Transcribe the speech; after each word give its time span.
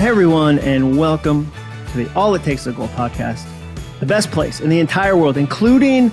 Hey 0.00 0.08
everyone, 0.08 0.58
and 0.60 0.96
welcome 0.96 1.52
to 1.90 1.96
the 1.98 2.10
All 2.14 2.34
It 2.34 2.42
Takes 2.42 2.64
to 2.64 2.72
Goal 2.72 2.88
podcast, 2.88 3.46
the 4.00 4.06
best 4.06 4.30
place 4.30 4.60
in 4.60 4.70
the 4.70 4.80
entire 4.80 5.14
world, 5.14 5.36
including 5.36 6.10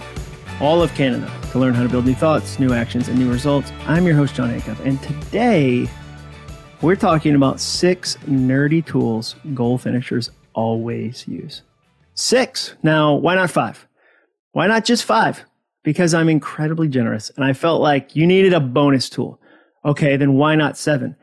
all 0.59 0.83
of 0.83 0.93
Canada, 0.93 1.31
to 1.53 1.57
learn 1.57 1.73
how 1.73 1.83
to 1.83 1.87
build 1.87 2.05
new 2.05 2.13
thoughts, 2.13 2.59
new 2.59 2.73
actions, 2.73 3.07
and 3.07 3.17
new 3.17 3.31
results. 3.31 3.71
I'm 3.85 4.05
your 4.05 4.17
host, 4.17 4.35
Jon 4.35 4.49
Acuff, 4.49 4.77
and 4.81 5.01
today 5.01 5.87
we're 6.81 6.97
talking 6.97 7.33
about 7.33 7.61
six 7.61 8.17
nerdy 8.27 8.85
tools 8.85 9.37
goal 9.53 9.77
finishers 9.77 10.31
always 10.53 11.25
use. 11.25 11.61
Six. 12.13 12.75
Now, 12.83 13.13
why 13.13 13.35
not 13.35 13.49
five? 13.49 13.87
Why 14.51 14.67
not 14.67 14.83
just 14.83 15.05
five? 15.05 15.45
Because 15.85 16.13
I'm 16.13 16.27
incredibly 16.27 16.89
generous 16.89 17.29
and 17.37 17.45
I 17.45 17.53
felt 17.53 17.81
like 17.81 18.17
you 18.17 18.27
needed 18.27 18.51
a 18.51 18.59
bonus 18.59 19.09
tool. 19.09 19.39
Okay, 19.85 20.17
then 20.17 20.33
why 20.33 20.55
not 20.55 20.77
seven? 20.77 21.15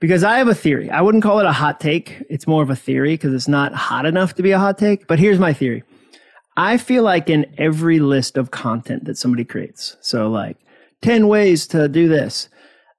Because 0.00 0.22
I 0.22 0.38
have 0.38 0.48
a 0.48 0.54
theory. 0.54 0.90
I 0.90 1.00
wouldn't 1.00 1.24
call 1.24 1.40
it 1.40 1.46
a 1.46 1.52
hot 1.52 1.80
take. 1.80 2.22
It's 2.30 2.46
more 2.46 2.62
of 2.62 2.70
a 2.70 2.76
theory 2.76 3.14
because 3.14 3.34
it's 3.34 3.48
not 3.48 3.74
hot 3.74 4.06
enough 4.06 4.34
to 4.34 4.42
be 4.42 4.52
a 4.52 4.58
hot 4.58 4.78
take. 4.78 5.06
But 5.08 5.18
here's 5.18 5.38
my 5.38 5.52
theory. 5.52 5.82
I 6.56 6.76
feel 6.76 7.02
like 7.02 7.28
in 7.28 7.46
every 7.56 7.98
list 8.00 8.36
of 8.36 8.50
content 8.50 9.04
that 9.04 9.16
somebody 9.16 9.44
creates, 9.44 9.96
so 10.00 10.28
like 10.28 10.56
10 11.02 11.28
ways 11.28 11.68
to 11.68 11.88
do 11.88 12.08
this, 12.08 12.48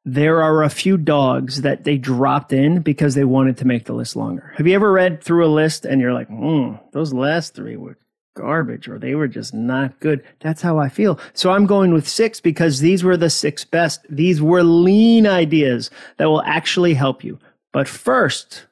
there 0.06 0.42
are 0.42 0.64
a 0.64 0.70
few 0.70 0.98
dogs 0.98 1.62
that 1.62 1.84
they 1.84 1.98
dropped 1.98 2.54
in 2.54 2.82
because 2.82 3.16
they 3.16 3.26
wanted 3.26 3.58
to 3.58 3.68
make 3.68 3.86
the 3.86 3.94
list 3.94 4.16
longer. 4.16 4.54
Have 4.56 4.66
you 4.66 4.76
ever 4.76 4.92
read 4.92 5.22
through 5.22 5.46
a 5.46 5.52
list 5.52 5.84
and 5.84 6.00
you're 6.00 6.14
like, 6.14 6.30
hmm, 6.30 6.76
those 6.94 7.14
last 7.14 7.54
three 7.54 7.76
were 7.76 7.98
garbage 8.36 8.88
or 8.88 8.98
they 8.98 9.16
were 9.16 9.28
just 9.28 9.54
not 9.54 10.00
good. 10.00 10.24
That's 10.40 10.62
how 10.62 10.78
I 10.78 10.90
feel. 10.90 11.20
So 11.34 11.52
I'm 11.52 11.66
going 11.66 11.94
with 11.94 12.08
six 12.08 12.40
because 12.40 12.80
these 12.80 13.04
were 13.04 13.18
the 13.18 13.30
six 13.30 13.66
best. 13.66 14.06
These 14.10 14.42
were 14.42 14.64
lean 14.64 15.28
ideas 15.28 15.90
that 16.18 16.26
will 16.26 16.42
actually 16.44 16.94
help 16.94 17.24
you. 17.24 17.40
But 17.72 17.88
first, 17.88 18.66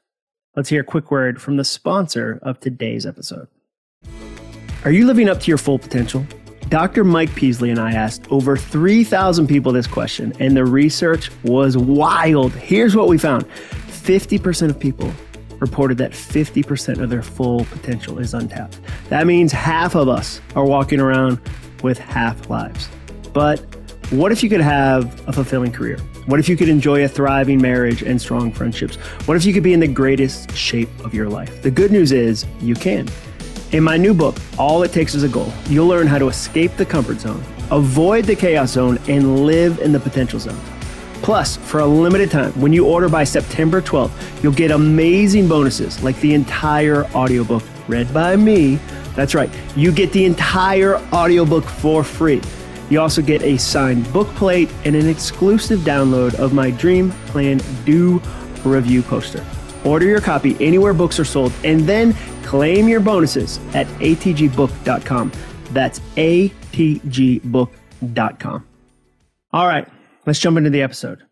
let's 0.56 0.70
hear 0.70 0.82
a 0.82 0.86
quick 0.86 1.12
word 1.12 1.42
from 1.42 1.58
the 1.58 1.64
sponsor 1.64 2.40
of 2.42 2.60
today's 2.60 3.06
episode. 3.06 3.48
Are 4.86 4.92
you 4.92 5.06
living 5.06 5.30
up 5.30 5.40
to 5.42 5.48
your 5.48 5.58
full 5.58 5.80
potential? 5.80 6.26
Dr. 6.70 7.04
Mike 7.04 7.34
Peasley 7.34 7.70
and 7.70 7.80
I 7.80 7.94
asked 7.94 8.30
over 8.30 8.58
3,000 8.58 9.48
people 9.48 9.72
this 9.72 9.88
question, 9.88 10.34
and 10.40 10.56
the 10.56 10.66
research 10.66 11.32
was 11.44 11.78
wild. 11.78 12.52
Here's 12.54 12.96
what 12.96 13.08
we 13.08 13.18
found 13.18 13.48
50% 13.48 14.70
of 14.70 14.80
people 14.80 15.12
reported 15.60 15.98
that 15.98 16.12
50% 16.12 17.02
of 17.02 17.10
their 17.10 17.22
full 17.22 17.66
potential 17.66 18.20
is 18.20 18.34
untapped. 18.34 18.80
That 19.10 19.28
means 19.28 19.52
half 19.52 19.96
of 19.96 20.08
us 20.08 20.42
are 20.56 20.66
walking 20.66 21.00
around 21.00 21.40
with 21.84 21.98
half 21.98 22.50
lives. 22.50 22.90
But 23.34 23.60
what 24.10 24.32
if 24.32 24.42
you 24.42 24.50
could 24.50 24.62
have 24.62 25.28
a 25.28 25.34
fulfilling 25.34 25.72
career? 25.72 25.98
What 26.28 26.40
if 26.40 26.48
you 26.48 26.56
could 26.56 26.70
enjoy 26.70 27.04
a 27.04 27.08
thriving 27.08 27.62
marriage 27.62 28.02
and 28.02 28.22
strong 28.22 28.52
friendships? 28.52 28.96
What 29.26 29.38
if 29.38 29.46
you 29.46 29.54
could 29.54 29.64
be 29.64 29.74
in 29.74 29.80
the 29.80 29.88
greatest 29.88 30.56
shape 30.56 30.90
of 31.04 31.14
your 31.14 31.30
life? 31.30 31.62
The 31.62 31.72
good 31.72 31.92
news 31.92 32.12
is 32.12 32.46
you 32.62 32.76
can. 32.76 33.08
In 33.74 33.84
my 33.84 33.98
new 33.98 34.14
book, 34.14 34.38
All 34.58 34.84
It 34.84 34.94
Takes 34.94 35.14
Is 35.14 35.24
a 35.24 35.30
Goal, 35.30 35.52
you'll 35.68 35.88
learn 35.88 36.08
how 36.08 36.18
to 36.20 36.30
escape 36.30 36.78
the 36.78 36.86
comfort 36.86 37.20
zone, 37.20 37.44
avoid 37.70 38.24
the 38.24 38.36
chaos 38.36 38.72
zone, 38.72 38.98
and 39.10 39.46
live 39.46 39.80
in 39.80 39.92
the 39.92 40.00
potential 40.00 40.40
zone. 40.40 40.60
Plus, 41.28 41.58
for 41.58 41.80
a 41.82 41.86
limited 41.86 42.32
time, 42.32 42.54
when 42.54 42.72
you 42.72 42.88
order 42.88 43.10
by 43.10 43.26
September 43.26 43.82
12th, 43.82 44.42
you'll 44.42 44.54
get 44.54 44.72
amazing 44.72 45.46
bonuses 45.46 46.02
like 46.02 46.18
the 46.22 46.34
entire 46.34 47.04
audiobook 47.08 47.64
read 47.90 48.14
by 48.14 48.38
me. 48.38 48.80
That's 49.14 49.36
right, 49.36 49.50
you 49.76 49.92
get 49.92 50.14
the 50.14 50.24
entire 50.24 50.96
audiobook 51.12 51.66
for 51.66 52.02
free. 52.06 52.42
You 52.90 53.02
also 53.02 53.22
get 53.22 53.42
a 53.42 53.58
signed 53.58 54.10
book 54.14 54.30
plate 54.36 54.70
and 54.86 54.96
an 54.96 55.10
exclusive 55.10 55.82
download 55.82 56.34
of 56.36 56.54
my 56.54 56.72
Dream 56.72 57.12
Plan 57.26 57.60
Do 57.84 58.22
review 58.64 59.02
poster. 59.02 59.46
Order 59.84 60.06
your 60.06 60.22
copy 60.22 60.56
anywhere 60.66 60.94
books 60.94 61.20
are 61.20 61.26
sold 61.26 61.52
and 61.66 61.82
then 61.82 62.14
claim 62.44 62.88
your 62.88 63.02
bonuses 63.02 63.60
at 63.74 63.86
atgbook.com. 64.00 65.34
That's 65.72 66.00
atgbook.com. 66.16 67.68
All 69.52 69.68
right 69.68 69.88
let's 70.28 70.40
jump 70.40 70.58
into 70.58 70.70
the 70.70 70.84
episode. 70.84 71.27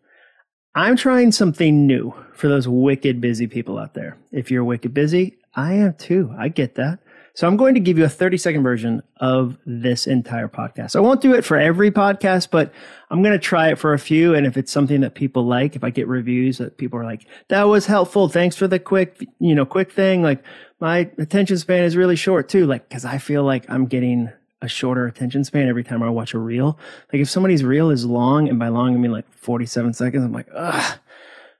I'm 0.76 0.94
trying 0.94 1.32
something 1.32 1.86
new 1.86 2.14
for 2.34 2.48
those 2.48 2.68
wicked 2.68 3.18
busy 3.18 3.46
people 3.46 3.78
out 3.78 3.94
there. 3.94 4.18
If 4.30 4.50
you're 4.50 4.62
wicked 4.62 4.92
busy, 4.92 5.38
I 5.54 5.72
am 5.72 5.94
too. 5.94 6.34
I 6.38 6.48
get 6.48 6.74
that. 6.74 6.98
So 7.32 7.46
I'm 7.46 7.56
going 7.56 7.72
to 7.72 7.80
give 7.80 7.96
you 7.96 8.04
a 8.04 8.10
30 8.10 8.36
second 8.36 8.62
version 8.62 9.02
of 9.16 9.56
this 9.64 10.06
entire 10.06 10.48
podcast. 10.48 10.94
I 10.94 11.00
won't 11.00 11.22
do 11.22 11.34
it 11.34 11.46
for 11.46 11.56
every 11.56 11.90
podcast, 11.90 12.50
but 12.50 12.74
I'm 13.10 13.22
going 13.22 13.32
to 13.32 13.38
try 13.38 13.70
it 13.70 13.78
for 13.78 13.94
a 13.94 13.98
few. 13.98 14.34
And 14.34 14.46
if 14.46 14.58
it's 14.58 14.70
something 14.70 15.00
that 15.00 15.14
people 15.14 15.46
like, 15.46 15.76
if 15.76 15.82
I 15.82 15.88
get 15.88 16.08
reviews 16.08 16.58
that 16.58 16.76
people 16.76 16.98
are 16.98 17.04
like, 17.04 17.26
that 17.48 17.62
was 17.64 17.86
helpful. 17.86 18.28
Thanks 18.28 18.54
for 18.54 18.68
the 18.68 18.78
quick, 18.78 19.26
you 19.38 19.54
know, 19.54 19.64
quick 19.64 19.90
thing. 19.90 20.22
Like 20.22 20.44
my 20.78 21.10
attention 21.16 21.56
span 21.56 21.84
is 21.84 21.96
really 21.96 22.16
short 22.16 22.50
too. 22.50 22.66
Like, 22.66 22.90
cause 22.90 23.06
I 23.06 23.16
feel 23.16 23.44
like 23.44 23.64
I'm 23.70 23.86
getting 23.86 24.30
a 24.62 24.68
shorter 24.68 25.06
attention 25.06 25.44
span 25.44 25.68
every 25.68 25.84
time 25.84 26.02
I 26.02 26.08
watch 26.08 26.34
a 26.34 26.38
reel. 26.38 26.78
Like 27.12 27.22
if 27.22 27.30
somebody's 27.30 27.64
reel 27.64 27.90
is 27.90 28.04
long, 28.04 28.48
and 28.48 28.58
by 28.58 28.68
long 28.68 28.94
I 28.94 28.98
mean 28.98 29.12
like 29.12 29.30
47 29.32 29.92
seconds, 29.92 30.24
I'm 30.24 30.32
like, 30.32 30.48
ugh, 30.54 30.98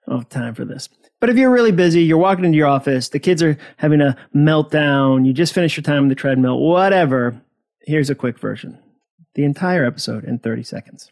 I 0.07 0.11
don't 0.11 0.19
have 0.21 0.29
time 0.29 0.55
for 0.55 0.65
this. 0.65 0.89
But 1.21 1.31
if 1.31 1.37
you're 1.37 1.51
really 1.51 1.73
busy, 1.73 2.03
you're 2.03 2.19
walking 2.19 2.45
into 2.45 2.57
your 2.57 2.69
office, 2.69 3.09
the 3.09 3.19
kids 3.19 3.43
are 3.43 3.57
having 3.79 4.01
a 4.01 4.17
meltdown, 4.35 5.27
you 5.27 5.33
just 5.33 5.55
finished 5.55 5.77
your 5.77 5.83
time 5.83 6.05
on 6.05 6.09
the 6.09 6.15
treadmill, 6.15 6.59
whatever, 6.59 7.41
here's 7.81 8.11
a 8.11 8.15
quick 8.15 8.39
version. 8.39 8.79
The 9.35 9.45
entire 9.45 9.85
episode 9.85 10.25
in 10.25 10.39
30 10.39 10.63
seconds. 10.63 11.11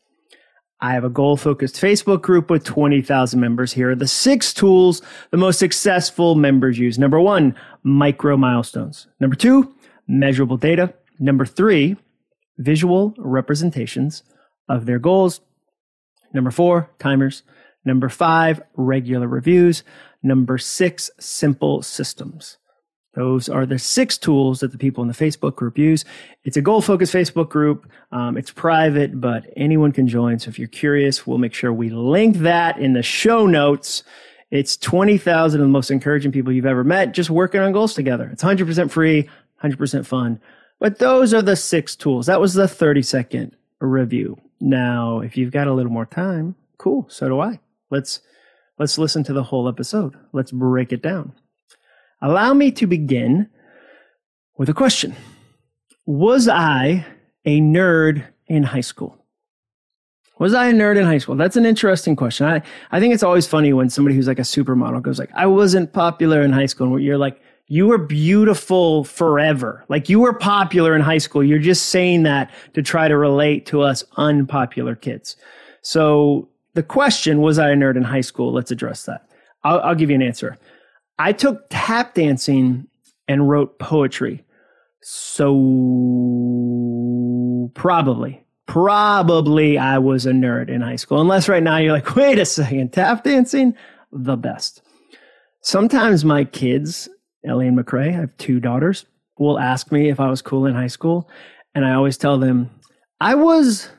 I 0.81 0.93
have 0.93 1.05
a 1.05 1.11
goal 1.11 1.37
focused 1.37 1.77
Facebook 1.77 2.21
group 2.21 2.51
with 2.51 2.65
20,000 2.65 3.41
members. 3.41 3.73
Here 3.73 3.91
are 3.91 3.95
the 3.95 4.07
six 4.07 4.53
tools 4.53 5.01
the 5.31 5.39
most 5.39 5.59
successful 5.59 6.35
members 6.35 6.79
use. 6.79 6.99
Number 6.99 7.21
one, 7.21 7.55
micro 7.85 8.37
milestones. 8.37 9.07
Number 9.21 9.37
two, 9.37 9.75
measurable 10.07 10.59
data. 10.59 10.93
Number 11.19 11.45
three, 11.45 11.97
visual 12.59 13.15
representations 13.19 14.23
of 14.69 14.87
their 14.87 14.99
goals. 14.99 15.41
Number 16.33 16.51
four, 16.51 16.91
timers. 16.99 17.43
Number 17.85 18.09
five, 18.09 18.63
regular 18.77 19.29
reviews. 19.29 19.85
Number 20.23 20.59
six, 20.59 21.11
simple 21.19 21.83
systems. 21.83 22.57
Those 23.15 23.49
are 23.49 23.65
the 23.65 23.79
six 23.79 24.19
tools 24.19 24.61
that 24.61 24.73
the 24.73 24.79
people 24.79 25.03
in 25.03 25.09
the 25.09 25.15
Facebook 25.15 25.55
group 25.55 25.79
use. 25.79 26.05
It's 26.43 26.57
a 26.57 26.63
goal 26.63 26.81
focused 26.81 27.15
Facebook 27.15 27.49
group. 27.49 27.89
Um, 28.11 28.37
it's 28.37 28.51
private, 28.51 29.21
but 29.21 29.47
anyone 29.57 29.93
can 29.93 30.09
join. 30.09 30.39
So 30.41 30.49
if 30.49 30.59
you're 30.59 30.67
curious, 30.67 31.27
we'll 31.27 31.39
make 31.39 31.55
sure 31.55 31.73
we 31.73 31.91
link 31.91 32.39
that 32.39 32.79
in 32.79 32.95
the 32.95 33.05
show 33.05 33.47
notes. 33.47 34.03
It's 34.51 34.77
20,000 34.77 35.61
of 35.61 35.65
the 35.65 35.71
most 35.71 35.91
encouraging 35.91 36.33
people 36.33 36.53
you've 36.53 36.67
ever 36.67 36.85
met 36.85 37.13
just 37.13 37.31
working 37.31 37.61
on 37.61 37.73
goals 37.73 37.95
together. 37.95 38.29
It's 38.33 38.43
100% 38.43 38.91
free, 38.91 39.29
100% 39.63 40.07
fun. 40.07 40.41
But 40.85 40.99
those 40.99 41.33
are 41.33 41.41
the 41.41 41.57
six 41.57 41.97
tools. 41.97 42.27
That 42.27 42.43
was 42.43 42.53
the 42.53 42.69
30 42.69 43.01
second 43.01 43.57
review. 43.81 44.37
Now, 44.61 45.21
if 45.21 45.35
you've 45.35 45.51
got 45.51 45.67
a 45.67 45.73
little 45.73 45.91
more 45.91 46.05
time, 46.05 46.57
cool. 46.77 47.07
So 47.09 47.27
do 47.27 47.41
I. 47.41 47.59
Let's 47.91 48.21
let's 48.79 48.99
listen 48.99 49.25
to 49.25 49.33
the 49.33 49.45
whole 49.45 49.67
episode. 49.67 50.15
Let's 50.35 50.53
break 50.53 50.93
it 50.93 51.01
down. 51.01 51.33
Allow 52.21 52.53
me 52.53 52.71
to 52.73 52.87
begin 52.87 53.49
with 54.59 54.69
a 54.69 54.75
question. 54.75 55.17
Was 56.05 56.49
I 56.49 57.07
a 57.47 57.61
nerd 57.63 58.27
in 58.47 58.65
high 58.65 58.83
school? 58.83 59.17
Was 60.39 60.53
I 60.53 60.67
a 60.67 60.75
nerd 60.75 60.99
in 60.99 61.07
high 61.07 61.17
school? 61.17 61.37
That's 61.37 61.57
an 61.57 61.65
interesting 61.65 62.15
question. 62.15 62.47
I, 62.47 62.61
I 62.91 63.01
think 63.01 63.15
it's 63.15 63.23
always 63.23 63.47
funny 63.47 63.73
when 63.73 63.89
somebody 63.89 64.17
who's 64.17 64.29
like 64.29 64.39
a 64.39 64.43
supermodel 64.43 65.01
goes 65.01 65.19
like, 65.19 65.31
I 65.35 65.47
wasn't 65.47 65.95
popular 65.95 66.43
in 66.43 66.53
high 66.53 66.67
school. 66.67 66.95
And 66.95 67.03
you're 67.03 67.17
like, 67.17 67.41
you 67.67 67.87
were 67.87 67.99
beautiful 67.99 69.05
forever. 69.05 69.85
Like 69.89 70.09
you 70.09 70.21
were 70.21 70.35
popular 70.35 70.95
in 70.95 71.01
high 71.01 71.19
school. 71.19 71.43
You're 71.43 71.59
just 71.59 71.87
saying 71.87 72.25
that 72.25 72.51
to 72.75 72.83
try 72.83 73.09
to 73.09 73.17
relate 73.17 73.67
to 73.67 73.81
us 73.81 74.05
unpopular 74.17 74.95
kids. 74.95 75.37
So 75.83 76.49
the 76.75 76.83
question, 76.83 77.41
was 77.41 77.59
I 77.59 77.71
a 77.71 77.75
nerd 77.75 77.97
in 77.97 78.03
high 78.03 78.21
school? 78.21 78.53
Let's 78.53 78.71
address 78.71 79.05
that. 79.05 79.27
I'll, 79.63 79.81
I'll 79.81 79.95
give 79.95 80.11
you 80.11 80.17
an 80.17 80.23
answer. 80.23 80.59
I 81.19 81.33
took 81.33 81.65
tap 81.71 82.15
dancing 82.15 82.87
and 83.29 83.49
wrote 83.49 83.79
poetry. 83.79 84.45
So 85.01 85.55
probably, 87.75 88.45
probably 88.67 89.79
I 89.79 89.99
was 89.99 90.27
a 90.27 90.33
nerd 90.33 90.69
in 90.69 90.83
high 90.83 90.97
school. 90.97 91.21
Unless 91.21 91.49
right 91.49 91.63
now 91.63 91.79
you're 91.79 91.93
like, 91.93 92.15
wait 92.17 92.39
a 92.39 92.45
second, 92.45 92.93
tap 92.93 93.25
dancing, 93.25 93.75
the 94.13 94.37
best. 94.37 94.83
Sometimes 95.63 96.27
my 96.27 96.45
kids 96.45 97.09
Ellie 97.45 97.69
and 97.69 97.79
McRae, 97.79 98.09
I 98.09 98.13
have 98.13 98.37
two 98.37 98.61
daughters, 98.61 99.07
will 99.39 99.59
ask 99.59 99.93
me 99.93 100.09
if 100.09 100.21
I 100.21 100.29
was 100.29 100.43
cool 100.43 100.67
in 100.67 100.75
high 100.75 100.87
school. 100.87 101.29
And 101.75 101.85
I 101.85 101.95
always 101.95 102.17
tell 102.17 102.39
them 102.39 102.71
I 103.21 103.35
was 103.35 103.91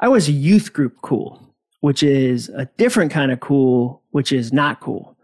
I 0.00 0.08
was 0.08 0.28
youth 0.28 0.72
group 0.72 0.96
cool, 1.02 1.54
which 1.80 2.02
is 2.02 2.48
a 2.48 2.66
different 2.76 3.12
kind 3.12 3.30
of 3.30 3.40
cool, 3.40 4.02
which 4.10 4.32
is 4.32 4.52
not 4.52 4.80
cool. 4.80 5.16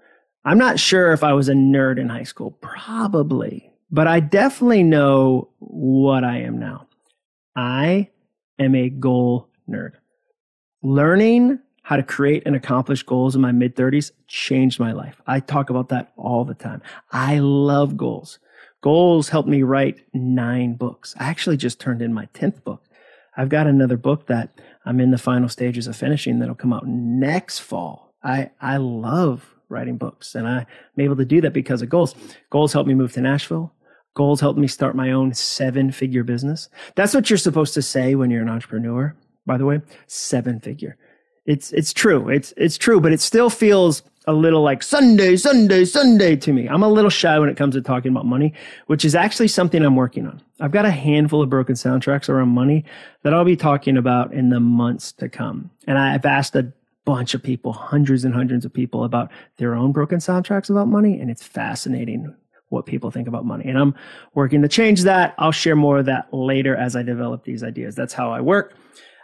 I'm 0.44 0.58
not 0.58 0.78
sure 0.78 1.12
if 1.12 1.24
I 1.24 1.32
was 1.32 1.48
a 1.48 1.52
nerd 1.54 1.98
in 1.98 2.08
high 2.08 2.22
school, 2.24 2.52
probably, 2.60 3.70
but 3.90 4.06
I 4.06 4.20
definitely 4.20 4.82
know 4.82 5.48
what 5.58 6.24
I 6.24 6.38
am 6.38 6.58
now. 6.58 6.86
I 7.56 8.08
am 8.58 8.74
a 8.74 8.88
goal 8.88 9.48
nerd. 9.68 9.92
Learning 10.82 11.58
how 11.88 11.96
to 11.96 12.02
create 12.02 12.42
and 12.44 12.54
accomplish 12.54 13.02
goals 13.02 13.34
in 13.34 13.40
my 13.40 13.50
mid 13.50 13.74
30s 13.74 14.10
changed 14.26 14.78
my 14.78 14.92
life. 14.92 15.22
I 15.26 15.40
talk 15.40 15.70
about 15.70 15.88
that 15.88 16.12
all 16.18 16.44
the 16.44 16.52
time. 16.52 16.82
I 17.12 17.38
love 17.38 17.96
goals. 17.96 18.38
Goals 18.82 19.30
helped 19.30 19.48
me 19.48 19.62
write 19.62 20.04
nine 20.12 20.74
books. 20.74 21.14
I 21.18 21.30
actually 21.30 21.56
just 21.56 21.80
turned 21.80 22.02
in 22.02 22.12
my 22.12 22.26
10th 22.34 22.62
book. 22.62 22.84
I've 23.38 23.48
got 23.48 23.66
another 23.66 23.96
book 23.96 24.26
that 24.26 24.60
I'm 24.84 25.00
in 25.00 25.12
the 25.12 25.16
final 25.16 25.48
stages 25.48 25.86
of 25.86 25.96
finishing 25.96 26.40
that'll 26.40 26.54
come 26.54 26.74
out 26.74 26.86
next 26.86 27.60
fall. 27.60 28.12
I, 28.22 28.50
I 28.60 28.76
love 28.76 29.54
writing 29.70 29.96
books 29.96 30.34
and 30.34 30.46
I'm 30.46 30.66
able 30.98 31.16
to 31.16 31.24
do 31.24 31.40
that 31.40 31.54
because 31.54 31.80
of 31.80 31.88
goals. 31.88 32.14
Goals 32.50 32.74
helped 32.74 32.88
me 32.88 32.94
move 32.94 33.14
to 33.14 33.22
Nashville. 33.22 33.72
Goals 34.12 34.42
helped 34.42 34.58
me 34.58 34.68
start 34.68 34.94
my 34.94 35.10
own 35.10 35.32
seven 35.32 35.90
figure 35.90 36.22
business. 36.22 36.68
That's 36.96 37.14
what 37.14 37.30
you're 37.30 37.38
supposed 37.38 37.72
to 37.72 37.80
say 37.80 38.14
when 38.14 38.30
you're 38.30 38.42
an 38.42 38.50
entrepreneur, 38.50 39.16
by 39.46 39.56
the 39.56 39.64
way, 39.64 39.80
seven 40.06 40.60
figure. 40.60 40.98
It's 41.48 41.72
it's 41.72 41.94
true. 41.94 42.28
It's 42.28 42.52
it's 42.58 42.76
true, 42.76 43.00
but 43.00 43.10
it 43.10 43.22
still 43.22 43.48
feels 43.48 44.02
a 44.26 44.34
little 44.34 44.62
like 44.62 44.82
Sunday, 44.82 45.34
Sunday, 45.36 45.86
Sunday 45.86 46.36
to 46.36 46.52
me. 46.52 46.68
I'm 46.68 46.82
a 46.82 46.88
little 46.88 47.08
shy 47.08 47.38
when 47.38 47.48
it 47.48 47.56
comes 47.56 47.74
to 47.74 47.80
talking 47.80 48.12
about 48.12 48.26
money, 48.26 48.52
which 48.86 49.02
is 49.02 49.14
actually 49.14 49.48
something 49.48 49.82
I'm 49.82 49.96
working 49.96 50.26
on. 50.26 50.42
I've 50.60 50.72
got 50.72 50.84
a 50.84 50.90
handful 50.90 51.40
of 51.40 51.48
broken 51.48 51.74
soundtracks 51.74 52.28
around 52.28 52.50
money 52.50 52.84
that 53.22 53.32
I'll 53.32 53.46
be 53.46 53.56
talking 53.56 53.96
about 53.96 54.34
in 54.34 54.50
the 54.50 54.60
months 54.60 55.10
to 55.12 55.30
come. 55.30 55.70
And 55.86 55.96
I've 55.96 56.26
asked 56.26 56.54
a 56.54 56.70
bunch 57.06 57.32
of 57.32 57.42
people, 57.42 57.72
hundreds 57.72 58.26
and 58.26 58.34
hundreds 58.34 58.66
of 58.66 58.74
people 58.74 59.04
about 59.04 59.30
their 59.56 59.74
own 59.74 59.92
broken 59.92 60.18
soundtracks 60.18 60.68
about 60.68 60.88
money. 60.88 61.18
And 61.18 61.30
it's 61.30 61.42
fascinating 61.42 62.36
what 62.68 62.84
people 62.84 63.10
think 63.10 63.26
about 63.26 63.46
money. 63.46 63.64
And 63.64 63.78
I'm 63.78 63.94
working 64.34 64.60
to 64.60 64.68
change 64.68 65.04
that. 65.04 65.34
I'll 65.38 65.52
share 65.52 65.76
more 65.76 66.00
of 66.00 66.04
that 66.04 66.28
later 66.34 66.76
as 66.76 66.94
I 66.94 67.02
develop 67.02 67.44
these 67.44 67.64
ideas. 67.64 67.94
That's 67.94 68.12
how 68.12 68.30
I 68.30 68.42
work. 68.42 68.74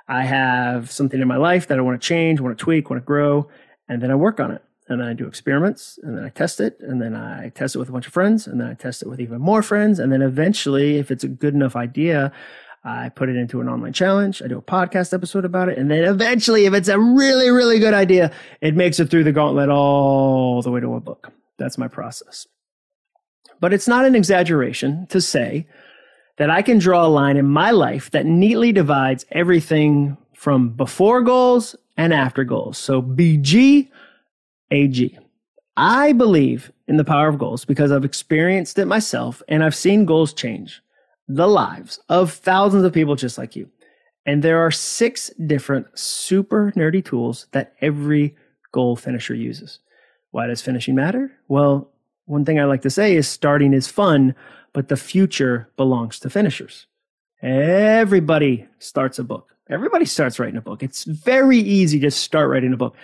I 0.06 0.24
have 0.24 0.90
something 0.90 1.20
in 1.20 1.28
my 1.28 1.36
life 1.36 1.68
that 1.68 1.78
I 1.78 1.82
want 1.82 2.00
to 2.00 2.06
change, 2.06 2.40
want 2.40 2.56
to 2.56 2.62
tweak, 2.62 2.90
want 2.90 3.02
to 3.02 3.06
grow, 3.06 3.48
and 3.88 4.02
then 4.02 4.10
I 4.10 4.14
work 4.14 4.40
on 4.40 4.50
it. 4.50 4.62
And 4.86 5.00
then 5.00 5.08
I 5.08 5.14
do 5.14 5.26
experiments, 5.26 5.98
and 6.02 6.16
then 6.16 6.24
I 6.24 6.28
test 6.28 6.60
it, 6.60 6.76
and 6.80 7.00
then 7.00 7.16
I 7.16 7.48
test 7.48 7.74
it 7.74 7.78
with 7.78 7.88
a 7.88 7.92
bunch 7.92 8.06
of 8.06 8.12
friends, 8.12 8.46
and 8.46 8.60
then 8.60 8.68
I 8.68 8.74
test 8.74 9.00
it 9.00 9.08
with 9.08 9.18
even 9.18 9.40
more 9.40 9.62
friends. 9.62 9.98
And 9.98 10.12
then 10.12 10.20
eventually, 10.20 10.98
if 10.98 11.10
it's 11.10 11.24
a 11.24 11.28
good 11.28 11.54
enough 11.54 11.74
idea, 11.74 12.32
I 12.84 13.08
put 13.08 13.30
it 13.30 13.36
into 13.36 13.62
an 13.62 13.68
online 13.68 13.94
challenge. 13.94 14.42
I 14.42 14.46
do 14.46 14.58
a 14.58 14.62
podcast 14.62 15.14
episode 15.14 15.46
about 15.46 15.70
it. 15.70 15.78
And 15.78 15.90
then 15.90 16.04
eventually, 16.04 16.66
if 16.66 16.74
it's 16.74 16.88
a 16.88 16.98
really, 16.98 17.48
really 17.48 17.78
good 17.78 17.94
idea, 17.94 18.30
it 18.60 18.76
makes 18.76 19.00
it 19.00 19.08
through 19.08 19.24
the 19.24 19.32
gauntlet 19.32 19.70
all 19.70 20.60
the 20.60 20.70
way 20.70 20.80
to 20.80 20.94
a 20.94 21.00
book. 21.00 21.32
That's 21.56 21.78
my 21.78 21.88
process. 21.88 22.46
But 23.60 23.72
it's 23.72 23.88
not 23.88 24.04
an 24.04 24.14
exaggeration 24.14 25.06
to 25.06 25.22
say 25.22 25.66
that 26.36 26.50
I 26.50 26.62
can 26.62 26.78
draw 26.78 27.06
a 27.06 27.08
line 27.08 27.36
in 27.36 27.46
my 27.46 27.70
life 27.70 28.10
that 28.10 28.26
neatly 28.26 28.72
divides 28.72 29.24
everything 29.30 30.16
from 30.34 30.70
before 30.70 31.22
goals 31.22 31.76
and 31.96 32.12
after 32.12 32.44
goals. 32.44 32.76
So 32.78 33.00
BG, 33.00 33.88
AG. 34.70 35.18
I 35.76 36.12
believe 36.12 36.70
in 36.86 36.96
the 36.96 37.04
power 37.04 37.28
of 37.28 37.38
goals 37.38 37.64
because 37.64 37.90
I've 37.90 38.04
experienced 38.04 38.78
it 38.78 38.86
myself 38.86 39.42
and 39.48 39.64
I've 39.64 39.74
seen 39.74 40.04
goals 40.04 40.32
change 40.32 40.82
the 41.26 41.48
lives 41.48 41.98
of 42.08 42.32
thousands 42.32 42.84
of 42.84 42.92
people 42.92 43.16
just 43.16 43.38
like 43.38 43.56
you. 43.56 43.68
And 44.26 44.42
there 44.42 44.60
are 44.60 44.70
six 44.70 45.30
different 45.46 45.86
super 45.98 46.72
nerdy 46.76 47.04
tools 47.04 47.46
that 47.52 47.74
every 47.80 48.36
goal 48.72 48.96
finisher 48.96 49.34
uses. 49.34 49.80
Why 50.30 50.46
does 50.46 50.62
finishing 50.62 50.94
matter? 50.94 51.32
Well, 51.48 51.90
one 52.26 52.44
thing 52.44 52.58
I 52.58 52.64
like 52.64 52.82
to 52.82 52.90
say 52.90 53.14
is 53.14 53.28
starting 53.28 53.72
is 53.72 53.88
fun, 53.88 54.34
but 54.72 54.88
the 54.88 54.96
future 54.96 55.68
belongs 55.76 56.18
to 56.20 56.30
finishers. 56.30 56.86
Everybody 57.42 58.66
starts 58.78 59.18
a 59.18 59.24
book. 59.24 59.54
Everybody 59.68 60.04
starts 60.04 60.38
writing 60.38 60.56
a 60.56 60.62
book. 60.62 60.82
It's 60.82 61.04
very 61.04 61.58
easy 61.58 62.00
to 62.00 62.10
start 62.10 62.50
writing 62.50 62.72
a 62.72 62.76
book. 62.76 62.96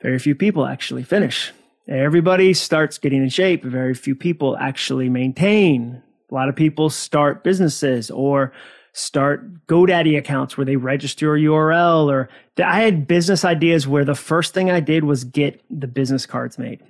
Very 0.00 0.18
few 0.18 0.34
people 0.34 0.66
actually 0.66 1.02
finish. 1.02 1.52
Everybody 1.88 2.54
starts 2.54 2.98
getting 2.98 3.22
in 3.22 3.28
shape. 3.28 3.64
Very 3.64 3.94
few 3.94 4.14
people 4.14 4.56
actually 4.56 5.08
maintain. 5.08 6.02
A 6.30 6.34
lot 6.34 6.48
of 6.48 6.56
people 6.56 6.90
start 6.90 7.44
businesses 7.44 8.10
or 8.10 8.52
start 8.92 9.66
GoDaddy 9.66 10.16
accounts 10.16 10.56
where 10.56 10.64
they 10.64 10.76
register 10.76 11.34
a 11.34 11.38
URL 11.38 12.10
or 12.10 12.28
I 12.62 12.80
had 12.82 13.06
business 13.06 13.44
ideas 13.44 13.88
where 13.88 14.04
the 14.04 14.14
first 14.14 14.54
thing 14.54 14.70
I 14.70 14.80
did 14.80 15.04
was 15.04 15.24
get 15.24 15.62
the 15.70 15.86
business 15.86 16.26
cards 16.26 16.58
made. 16.58 16.80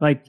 Like 0.00 0.26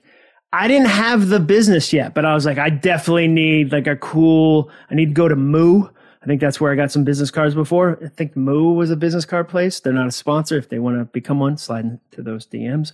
I 0.54 0.68
didn't 0.68 0.90
have 0.90 1.30
the 1.30 1.40
business 1.40 1.92
yet, 1.92 2.14
but 2.14 2.26
I 2.26 2.36
was 2.36 2.46
like, 2.46 2.60
I 2.60 2.70
definitely 2.70 3.28
need 3.28 3.72
like 3.72 3.88
a 3.88 3.96
cool, 3.96 4.70
I 4.92 4.94
need 4.94 5.08
to 5.08 5.14
go 5.14 5.28
to 5.28 5.36
Moo. 5.36 5.88
I 6.22 6.26
think 6.28 6.42
that's 6.42 6.62
where 6.62 6.72
I 6.72 6.76
got 6.76 6.92
some 6.92 7.04
business 7.04 7.32
cards 7.32 7.56
before. 7.56 7.98
I 8.06 8.10
think 8.10 8.38
Moo 8.38 8.72
was 8.72 8.92
a 8.92 8.96
business 8.96 9.26
card 9.26 9.50
place. 9.50 9.80
They're 9.80 9.92
not 9.92 10.06
a 10.06 10.12
sponsor. 10.12 10.56
If 10.56 10.70
they 10.70 10.78
want 10.78 11.00
to 11.00 11.06
become 11.06 11.40
one, 11.40 11.58
slide 11.58 11.86
into 11.86 12.22
those 12.22 12.46
DMs. 12.46 12.92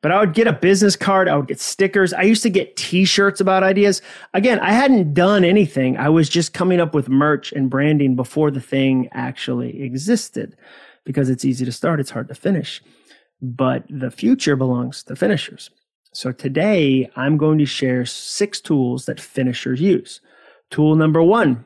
But 0.00 0.10
I 0.10 0.20
would 0.20 0.32
get 0.32 0.46
a 0.46 0.54
business 0.54 0.96
card. 0.96 1.28
I 1.28 1.36
would 1.36 1.48
get 1.48 1.60
stickers. 1.60 2.14
I 2.14 2.22
used 2.22 2.42
to 2.44 2.50
get 2.50 2.76
t-shirts 2.76 3.42
about 3.42 3.62
ideas. 3.62 4.00
Again, 4.32 4.58
I 4.60 4.72
hadn't 4.72 5.12
done 5.12 5.44
anything. 5.44 5.98
I 5.98 6.08
was 6.08 6.30
just 6.30 6.54
coming 6.54 6.80
up 6.80 6.94
with 6.94 7.10
merch 7.10 7.52
and 7.52 7.68
branding 7.68 8.16
before 8.16 8.50
the 8.50 8.60
thing 8.62 9.10
actually 9.12 9.82
existed 9.82 10.56
because 11.04 11.28
it's 11.28 11.44
easy 11.44 11.66
to 11.66 11.72
start. 11.72 12.00
It's 12.00 12.10
hard 12.10 12.28
to 12.28 12.34
finish, 12.34 12.82
but 13.42 13.84
the 13.90 14.10
future 14.10 14.56
belongs 14.56 15.02
to 15.04 15.14
finishers. 15.14 15.68
So 16.16 16.32
today 16.32 17.10
I'm 17.14 17.36
going 17.36 17.58
to 17.58 17.66
share 17.66 18.06
six 18.06 18.58
tools 18.58 19.04
that 19.04 19.20
finishers 19.20 19.82
use. 19.82 20.22
Tool 20.70 20.96
number 20.96 21.22
one, 21.22 21.62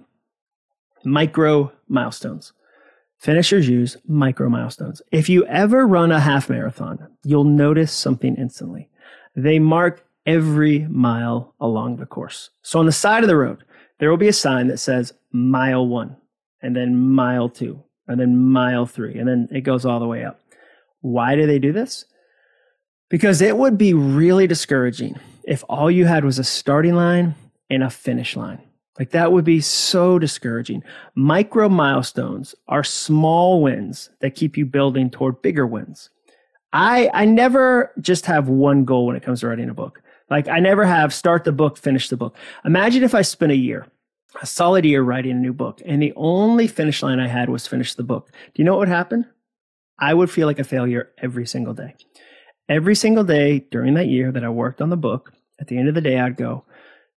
micro 1.04 1.70
milestones. 1.86 2.52
Finishers 3.16 3.68
use 3.68 3.96
micro 4.08 4.48
milestones. 4.48 5.02
If 5.12 5.28
you 5.28 5.46
ever 5.46 5.86
run 5.86 6.10
a 6.10 6.18
half 6.18 6.50
marathon, 6.50 7.06
you'll 7.22 7.44
notice 7.44 7.92
something 7.92 8.34
instantly. 8.34 8.88
They 9.36 9.60
mark 9.60 10.04
every 10.26 10.80
mile 10.88 11.54
along 11.60 11.98
the 11.98 12.06
course. 12.06 12.50
So 12.62 12.80
on 12.80 12.86
the 12.86 12.92
side 12.92 13.22
of 13.22 13.28
the 13.28 13.36
road, 13.36 13.62
there 14.00 14.10
will 14.10 14.16
be 14.16 14.26
a 14.26 14.32
sign 14.32 14.66
that 14.66 14.78
says 14.78 15.14
mile 15.30 15.86
one, 15.86 16.16
and 16.60 16.74
then 16.74 16.98
mile 16.98 17.50
two, 17.50 17.84
and 18.08 18.18
then 18.18 18.36
mile 18.36 18.84
three, 18.84 19.16
and 19.16 19.28
then 19.28 19.46
it 19.52 19.60
goes 19.60 19.86
all 19.86 20.00
the 20.00 20.08
way 20.08 20.24
up. 20.24 20.40
Why 21.02 21.36
do 21.36 21.46
they 21.46 21.60
do 21.60 21.70
this? 21.72 22.04
Because 23.10 23.42
it 23.42 23.58
would 23.58 23.76
be 23.76 23.92
really 23.92 24.46
discouraging 24.46 25.18
if 25.44 25.62
all 25.68 25.90
you 25.90 26.06
had 26.06 26.24
was 26.24 26.38
a 26.38 26.44
starting 26.44 26.94
line 26.94 27.34
and 27.68 27.82
a 27.82 27.90
finish 27.90 28.36
line. 28.36 28.62
Like 28.98 29.10
that 29.10 29.32
would 29.32 29.44
be 29.44 29.60
so 29.60 30.18
discouraging. 30.18 30.82
Micro 31.14 31.68
milestones 31.68 32.54
are 32.68 32.84
small 32.84 33.62
wins 33.62 34.10
that 34.20 34.34
keep 34.34 34.56
you 34.56 34.64
building 34.64 35.10
toward 35.10 35.42
bigger 35.42 35.66
wins. 35.66 36.10
I, 36.72 37.10
I 37.12 37.24
never 37.24 37.92
just 38.00 38.26
have 38.26 38.48
one 38.48 38.84
goal 38.84 39.06
when 39.06 39.16
it 39.16 39.22
comes 39.22 39.40
to 39.40 39.48
writing 39.48 39.68
a 39.68 39.74
book. 39.74 40.02
Like 40.28 40.46
I 40.48 40.60
never 40.60 40.84
have 40.84 41.12
start 41.12 41.44
the 41.44 41.52
book, 41.52 41.76
finish 41.76 42.08
the 42.08 42.16
book. 42.16 42.36
Imagine 42.64 43.02
if 43.02 43.14
I 43.14 43.22
spent 43.22 43.50
a 43.50 43.56
year, 43.56 43.86
a 44.40 44.46
solid 44.46 44.84
year 44.84 45.02
writing 45.02 45.32
a 45.32 45.40
new 45.40 45.52
book 45.52 45.82
and 45.84 46.00
the 46.00 46.12
only 46.14 46.68
finish 46.68 47.02
line 47.02 47.18
I 47.18 47.26
had 47.26 47.48
was 47.48 47.66
finish 47.66 47.94
the 47.94 48.04
book. 48.04 48.30
Do 48.30 48.62
you 48.62 48.64
know 48.64 48.72
what 48.74 48.80
would 48.80 48.88
happen? 48.88 49.26
I 49.98 50.14
would 50.14 50.30
feel 50.30 50.46
like 50.46 50.60
a 50.60 50.64
failure 50.64 51.10
every 51.18 51.46
single 51.46 51.74
day 51.74 51.94
every 52.70 52.94
single 52.94 53.24
day 53.24 53.58
during 53.70 53.94
that 53.94 54.06
year 54.06 54.32
that 54.32 54.44
I 54.44 54.48
worked 54.48 54.80
on 54.80 54.88
the 54.88 54.96
book, 54.96 55.32
at 55.60 55.66
the 55.66 55.76
end 55.76 55.88
of 55.88 55.94
the 55.94 56.00
day, 56.00 56.18
I'd 56.18 56.36
go, 56.36 56.64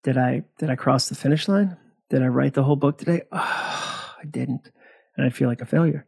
did 0.04 0.18
I, 0.18 0.44
did 0.58 0.72
I 0.72 0.76
cross 0.76 1.10
the 1.10 1.16
finish 1.16 1.48
line? 1.48 1.78
Did 2.10 2.24
I 2.24 2.28
write 2.28 2.54
the 2.54 2.64
whole 2.64 2.78
book 2.78 2.98
today? 2.98 3.22
Oh, 3.32 3.38
I 4.20 4.26
didn't. 4.30 4.72
And 5.16 5.26
I'd 5.26 5.36
feel 5.36 5.50
like 5.50 5.62
a 5.62 5.66
failure. 5.66 6.06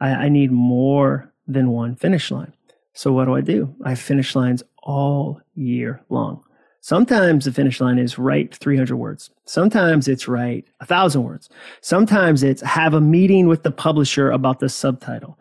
I, 0.00 0.10
I 0.10 0.28
need 0.28 0.50
more 0.50 1.32
than 1.46 1.70
one 1.70 1.96
finish 1.96 2.30
line. 2.30 2.54
So 2.94 3.12
what 3.12 3.26
do 3.26 3.34
I 3.34 3.40
do? 3.40 3.74
I 3.84 3.90
have 3.90 3.98
finish 3.98 4.34
lines 4.34 4.62
all 4.82 5.40
year 5.54 6.02
long. 6.08 6.42
Sometimes 6.80 7.46
the 7.46 7.52
finish 7.52 7.80
line 7.80 7.98
is 7.98 8.18
write 8.18 8.54
300 8.54 8.96
words. 8.96 9.30
Sometimes 9.46 10.06
it's 10.06 10.28
write 10.28 10.66
a 10.80 10.86
thousand 10.86 11.24
words. 11.24 11.48
Sometimes 11.80 12.42
it's 12.42 12.62
have 12.62 12.94
a 12.94 13.00
meeting 13.00 13.48
with 13.48 13.62
the 13.62 13.70
publisher 13.70 14.30
about 14.30 14.60
the 14.60 14.68
subtitle. 14.68 15.38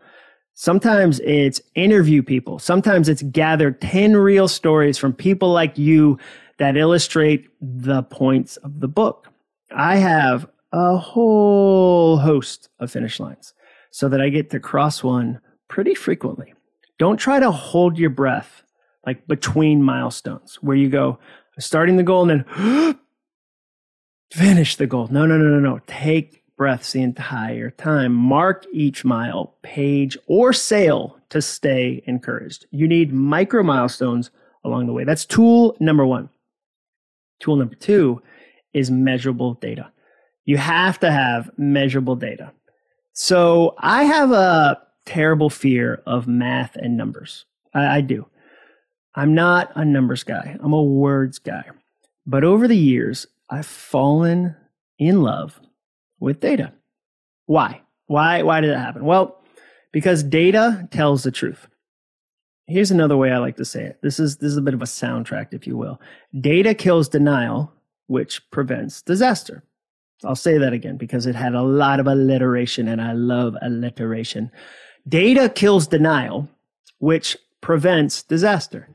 Sometimes 0.53 1.19
it's 1.21 1.61
interview 1.75 2.21
people. 2.21 2.59
Sometimes 2.59 3.09
it's 3.09 3.23
gather 3.23 3.71
10 3.71 4.15
real 4.15 4.47
stories 4.47 4.97
from 4.97 5.13
people 5.13 5.51
like 5.51 5.77
you 5.77 6.19
that 6.59 6.77
illustrate 6.77 7.49
the 7.59 8.03
points 8.03 8.57
of 8.57 8.79
the 8.79 8.87
book. 8.87 9.27
I 9.75 9.97
have 9.97 10.47
a 10.71 10.97
whole 10.97 12.17
host 12.17 12.69
of 12.79 12.91
finish 12.91 13.19
lines 13.19 13.53
so 13.89 14.07
that 14.09 14.21
I 14.21 14.29
get 14.29 14.51
to 14.51 14.59
cross 14.59 15.03
one 15.03 15.41
pretty 15.67 15.95
frequently. 15.95 16.53
Don't 16.99 17.17
try 17.17 17.39
to 17.39 17.51
hold 17.51 17.97
your 17.97 18.11
breath 18.11 18.63
like 19.05 19.27
between 19.27 19.81
milestones 19.81 20.55
where 20.61 20.77
you 20.77 20.89
go 20.89 21.17
starting 21.59 21.97
the 21.97 22.03
goal 22.03 22.29
and 22.29 22.45
then 22.45 22.99
finish 24.31 24.75
the 24.75 24.87
goal. 24.87 25.07
No, 25.09 25.25
no, 25.25 25.37
no, 25.37 25.45
no, 25.45 25.59
no. 25.59 25.79
Take 25.87 26.42
breaths 26.63 26.93
the 26.93 27.01
entire 27.01 27.71
time. 27.71 28.13
Mark 28.13 28.65
each 28.71 29.03
mile, 29.03 29.53
page, 29.63 30.17
or 30.27 30.53
sale 30.53 31.19
to 31.27 31.41
stay 31.41 32.01
encouraged. 32.05 32.65
You 32.71 32.87
need 32.87 33.11
micro 33.11 33.63
milestones 33.63 34.31
along 34.63 34.87
the 34.87 34.93
way. 34.93 35.03
That's 35.03 35.25
tool 35.25 35.75
number 35.81 36.05
one. 36.05 36.29
Tool 37.41 37.57
number 37.57 37.75
two 37.75 38.21
is 38.73 38.89
measurable 38.89 39.55
data. 39.55 39.91
You 40.45 40.55
have 40.55 41.01
to 41.01 41.11
have 41.11 41.51
measurable 41.57 42.15
data. 42.15 42.53
So 43.11 43.75
I 43.79 44.05
have 44.05 44.31
a 44.31 44.81
terrible 45.05 45.49
fear 45.49 46.01
of 46.05 46.29
math 46.29 46.77
and 46.77 46.95
numbers. 46.95 47.43
I, 47.73 47.97
I 47.97 47.99
do. 47.99 48.25
I'm 49.15 49.35
not 49.35 49.69
a 49.75 49.83
numbers 49.83 50.23
guy, 50.23 50.55
I'm 50.63 50.71
a 50.71 50.81
words 50.81 51.39
guy. 51.39 51.65
But 52.25 52.45
over 52.45 52.69
the 52.69 52.77
years, 52.77 53.27
I've 53.49 53.65
fallen 53.65 54.55
in 54.97 55.23
love 55.23 55.59
with 56.23 56.39
data. 56.39 56.73
Why? 57.45 57.81
Why 58.07 58.41
why 58.43 58.61
did 58.61 58.71
that 58.71 58.79
happen? 58.79 59.05
Well, 59.05 59.43
because 59.91 60.23
data 60.23 60.87
tells 60.91 61.23
the 61.23 61.31
truth. 61.31 61.67
Here's 62.65 62.91
another 62.91 63.17
way 63.17 63.31
I 63.31 63.39
like 63.39 63.57
to 63.57 63.65
say 63.65 63.83
it. 63.83 63.99
This 64.01 64.19
is 64.19 64.37
this 64.37 64.51
is 64.51 64.57
a 64.57 64.61
bit 64.61 64.73
of 64.73 64.81
a 64.81 64.85
soundtrack 64.85 65.53
if 65.53 65.67
you 65.67 65.77
will. 65.77 65.99
Data 66.39 66.73
kills 66.73 67.09
denial, 67.09 67.71
which 68.07 68.41
prevents 68.51 69.01
disaster. 69.01 69.63
I'll 70.23 70.35
say 70.35 70.57
that 70.57 70.71
again 70.71 70.95
because 70.95 71.25
it 71.25 71.35
had 71.35 71.53
a 71.53 71.61
lot 71.61 71.99
of 71.99 72.07
alliteration 72.07 72.87
and 72.87 73.01
I 73.01 73.11
love 73.11 73.55
alliteration. 73.61 74.49
Data 75.07 75.49
kills 75.49 75.87
denial, 75.87 76.47
which 76.99 77.35
prevents 77.59 78.23
disaster. 78.23 78.87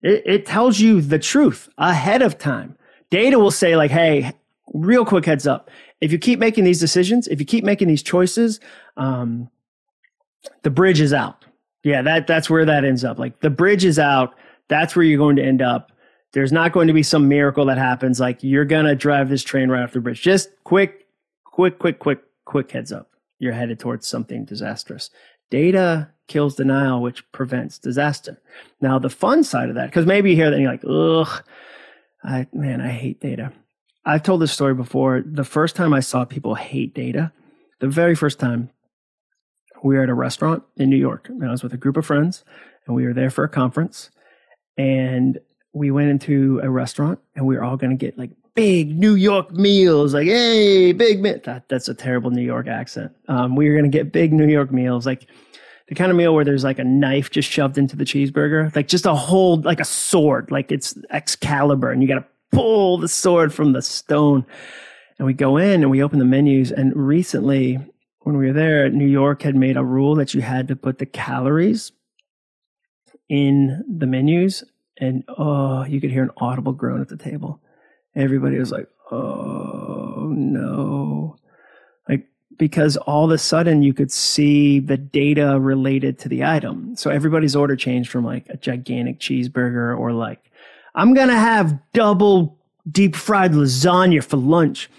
It, 0.00 0.22
it 0.24 0.46
tells 0.46 0.80
you 0.80 1.02
the 1.02 1.18
truth 1.18 1.68
ahead 1.76 2.22
of 2.22 2.38
time. 2.38 2.76
Data 3.10 3.38
will 3.38 3.50
say, 3.50 3.76
like, 3.76 3.90
hey, 3.90 4.32
real 4.72 5.04
quick 5.04 5.26
heads 5.26 5.46
up. 5.46 5.70
If 6.02 6.12
you 6.12 6.18
keep 6.18 6.38
making 6.38 6.64
these 6.64 6.80
decisions, 6.80 7.28
if 7.28 7.40
you 7.40 7.46
keep 7.46 7.64
making 7.64 7.88
these 7.88 8.02
choices, 8.02 8.60
um, 8.96 9.48
the 10.62 10.70
bridge 10.70 11.00
is 11.00 11.12
out. 11.12 11.44
Yeah, 11.84 12.02
that 12.02 12.26
that's 12.26 12.50
where 12.50 12.64
that 12.64 12.84
ends 12.84 13.04
up. 13.04 13.18
Like 13.18 13.40
the 13.40 13.50
bridge 13.50 13.84
is 13.84 13.98
out. 13.98 14.34
That's 14.68 14.94
where 14.94 15.04
you're 15.04 15.18
going 15.18 15.36
to 15.36 15.44
end 15.44 15.62
up. 15.62 15.92
There's 16.32 16.52
not 16.52 16.72
going 16.72 16.88
to 16.88 16.92
be 16.92 17.02
some 17.02 17.28
miracle 17.28 17.64
that 17.66 17.78
happens. 17.78 18.18
Like 18.20 18.42
you're 18.42 18.64
gonna 18.64 18.96
drive 18.96 19.28
this 19.28 19.42
train 19.42 19.68
right 19.68 19.82
off 19.82 19.92
the 19.92 20.00
bridge. 20.00 20.20
Just 20.20 20.50
quick, 20.64 21.06
quick, 21.44 21.78
quick, 21.78 21.98
quick, 21.98 22.20
quick 22.44 22.70
heads 22.72 22.92
up. 22.92 23.10
You're 23.38 23.52
headed 23.52 23.78
towards 23.78 24.06
something 24.06 24.44
disastrous. 24.44 25.10
Data 25.50 26.08
kills 26.28 26.56
denial, 26.56 27.02
which 27.02 27.30
prevents 27.32 27.78
disaster. 27.78 28.40
Now, 28.80 28.98
the 28.98 29.10
fun 29.10 29.44
side 29.44 29.68
of 29.68 29.74
that, 29.74 29.86
because 29.86 30.06
maybe 30.06 30.30
you 30.30 30.36
hear 30.36 30.50
that 30.50 30.54
and 30.54 30.62
you're 30.62 30.72
like, 30.72 30.84
ugh, 31.28 31.44
I, 32.24 32.46
man, 32.52 32.80
I 32.80 32.88
hate 32.88 33.20
data. 33.20 33.52
I've 34.04 34.22
told 34.22 34.40
this 34.40 34.52
story 34.52 34.74
before. 34.74 35.22
The 35.24 35.44
first 35.44 35.76
time 35.76 35.94
I 35.94 36.00
saw 36.00 36.24
people 36.24 36.54
hate 36.54 36.94
data, 36.94 37.32
the 37.80 37.88
very 37.88 38.14
first 38.14 38.38
time 38.38 38.70
we 39.82 39.96
were 39.96 40.02
at 40.02 40.08
a 40.08 40.14
restaurant 40.14 40.62
in 40.76 40.90
New 40.90 40.96
York, 40.96 41.28
and 41.28 41.44
I 41.44 41.50
was 41.50 41.62
with 41.62 41.72
a 41.72 41.76
group 41.76 41.96
of 41.96 42.06
friends, 42.06 42.44
and 42.86 42.96
we 42.96 43.04
were 43.04 43.14
there 43.14 43.30
for 43.30 43.44
a 43.44 43.48
conference, 43.48 44.10
and 44.76 45.38
we 45.72 45.90
went 45.90 46.10
into 46.10 46.60
a 46.62 46.70
restaurant, 46.70 47.18
and 47.34 47.46
we 47.46 47.56
were 47.56 47.64
all 47.64 47.76
going 47.76 47.90
to 47.90 47.96
get 47.96 48.18
like 48.18 48.30
big 48.54 48.98
New 48.98 49.14
York 49.14 49.52
meals, 49.52 50.14
like 50.14 50.26
hey, 50.26 50.92
big 50.92 51.20
meal. 51.20 51.40
That, 51.44 51.68
that's 51.68 51.88
a 51.88 51.94
terrible 51.94 52.30
New 52.30 52.42
York 52.42 52.66
accent. 52.66 53.12
Um, 53.28 53.56
we 53.56 53.68
were 53.68 53.74
going 53.74 53.90
to 53.90 53.96
get 53.96 54.12
big 54.12 54.32
New 54.32 54.48
York 54.48 54.72
meals, 54.72 55.06
like 55.06 55.26
the 55.88 55.94
kind 55.94 56.10
of 56.10 56.16
meal 56.16 56.34
where 56.34 56.44
there's 56.44 56.64
like 56.64 56.78
a 56.78 56.84
knife 56.84 57.30
just 57.30 57.50
shoved 57.50 57.78
into 57.78 57.96
the 57.96 58.04
cheeseburger, 58.04 58.74
like 58.74 58.88
just 58.88 59.06
a 59.06 59.14
whole, 59.14 59.60
like 59.60 59.80
a 59.80 59.84
sword, 59.84 60.50
like 60.50 60.72
it's 60.72 60.96
Excalibur, 61.10 61.90
and 61.90 62.02
you 62.02 62.08
got 62.08 62.20
to 62.20 62.24
pull 62.52 62.98
the 62.98 63.08
sword 63.08 63.52
from 63.52 63.72
the 63.72 63.82
stone. 63.82 64.46
And 65.18 65.26
we 65.26 65.34
go 65.34 65.56
in 65.56 65.82
and 65.82 65.90
we 65.90 66.02
open 66.02 66.18
the 66.18 66.24
menus. 66.24 66.70
And 66.70 66.94
recently, 66.94 67.78
when 68.20 68.36
we 68.36 68.46
were 68.46 68.52
there, 68.52 68.88
New 68.88 69.06
York 69.06 69.42
had 69.42 69.56
made 69.56 69.76
a 69.76 69.84
rule 69.84 70.14
that 70.16 70.34
you 70.34 70.42
had 70.42 70.68
to 70.68 70.76
put 70.76 70.98
the 70.98 71.06
calories 71.06 71.92
in 73.28 73.82
the 73.88 74.06
menus. 74.06 74.62
And 74.98 75.24
oh, 75.28 75.84
you 75.84 76.00
could 76.00 76.10
hear 76.10 76.22
an 76.22 76.30
audible 76.36 76.72
groan 76.72 77.00
at 77.00 77.08
the 77.08 77.16
table. 77.16 77.60
Everybody 78.14 78.58
was 78.58 78.70
like, 78.70 78.88
oh 79.10 80.30
no 80.34 81.36
Like, 82.08 82.26
because 82.58 82.96
all 82.98 83.24
of 83.24 83.30
a 83.30 83.38
sudden 83.38 83.82
you 83.82 83.94
could 83.94 84.12
see 84.12 84.80
the 84.80 84.96
data 84.96 85.58
related 85.58 86.18
to 86.20 86.28
the 86.28 86.44
item. 86.44 86.94
So 86.96 87.10
everybody's 87.10 87.56
order 87.56 87.76
changed 87.76 88.10
from 88.10 88.24
like 88.24 88.46
a 88.48 88.56
gigantic 88.56 89.18
cheeseburger 89.18 89.98
or 89.98 90.12
like, 90.12 90.51
I'm 90.94 91.14
going 91.14 91.28
to 91.28 91.34
have 91.34 91.78
double 91.92 92.58
deep 92.90 93.16
fried 93.16 93.52
lasagna 93.52 94.22
for 94.22 94.36
lunch. 94.36 94.90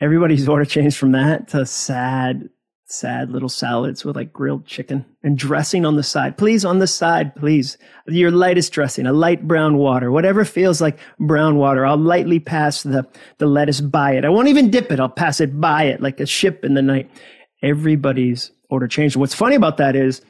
Everybody's 0.00 0.48
order 0.48 0.64
changed 0.64 0.96
from 0.96 1.12
that 1.12 1.48
to 1.48 1.66
sad 1.66 2.48
sad 2.92 3.30
little 3.30 3.48
salads 3.48 4.04
with 4.04 4.16
like 4.16 4.32
grilled 4.32 4.66
chicken 4.66 5.04
and 5.22 5.38
dressing 5.38 5.86
on 5.86 5.96
the 5.96 6.02
side. 6.02 6.36
Please, 6.36 6.62
on 6.64 6.78
the 6.78 6.86
side, 6.86 7.34
please. 7.34 7.78
Your 8.06 8.30
lightest 8.30 8.70
dressing, 8.72 9.06
a 9.06 9.12
light 9.12 9.48
brown 9.48 9.78
water, 9.78 10.12
whatever 10.12 10.44
feels 10.44 10.80
like 10.80 10.98
brown 11.18 11.56
water. 11.56 11.86
I'll 11.86 11.96
lightly 11.96 12.38
pass 12.38 12.82
the, 12.82 13.08
the 13.38 13.46
lettuce 13.46 13.80
by 13.80 14.12
it. 14.12 14.24
I 14.26 14.28
won't 14.28 14.48
even 14.48 14.70
dip 14.70 14.92
it. 14.92 15.00
I'll 15.00 15.08
pass 15.08 15.40
it 15.40 15.58
by 15.58 15.84
it 15.84 16.02
like 16.02 16.20
a 16.20 16.26
ship 16.26 16.64
in 16.64 16.74
the 16.74 16.82
night. 16.82 17.10
Everybody's 17.62 18.50
order 18.68 18.86
changed. 18.86 19.16
What's 19.16 19.34
funny 19.34 19.56
about 19.56 19.78
that 19.78 19.96
is 19.96 20.20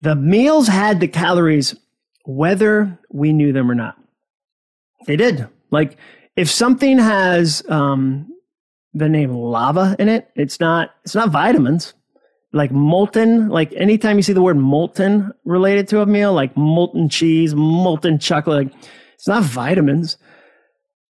the 0.00 0.16
meals 0.16 0.68
had 0.68 1.00
the 1.00 1.08
calories 1.08 1.74
whether 2.24 2.98
we 3.10 3.32
knew 3.32 3.52
them 3.52 3.70
or 3.70 3.74
not. 3.74 3.96
They 5.06 5.16
did. 5.16 5.48
Like 5.70 5.96
if 6.36 6.50
something 6.50 6.98
has 6.98 7.62
um, 7.68 8.28
the 8.94 9.08
name 9.08 9.32
lava 9.34 9.96
in 9.98 10.08
it. 10.08 10.30
It's 10.34 10.60
not 10.60 10.90
it's 11.04 11.14
not 11.14 11.30
vitamins. 11.30 11.94
Like 12.52 12.70
molten, 12.70 13.48
like 13.48 13.72
anytime 13.74 14.16
you 14.16 14.22
see 14.22 14.32
the 14.32 14.42
word 14.42 14.56
molten 14.56 15.32
related 15.44 15.86
to 15.88 16.00
a 16.00 16.06
meal, 16.06 16.32
like 16.32 16.56
molten 16.56 17.10
cheese, 17.10 17.54
molten 17.54 18.18
chocolate, 18.18 18.72
like, 18.72 18.84
it's 19.14 19.28
not 19.28 19.42
vitamins. 19.42 20.16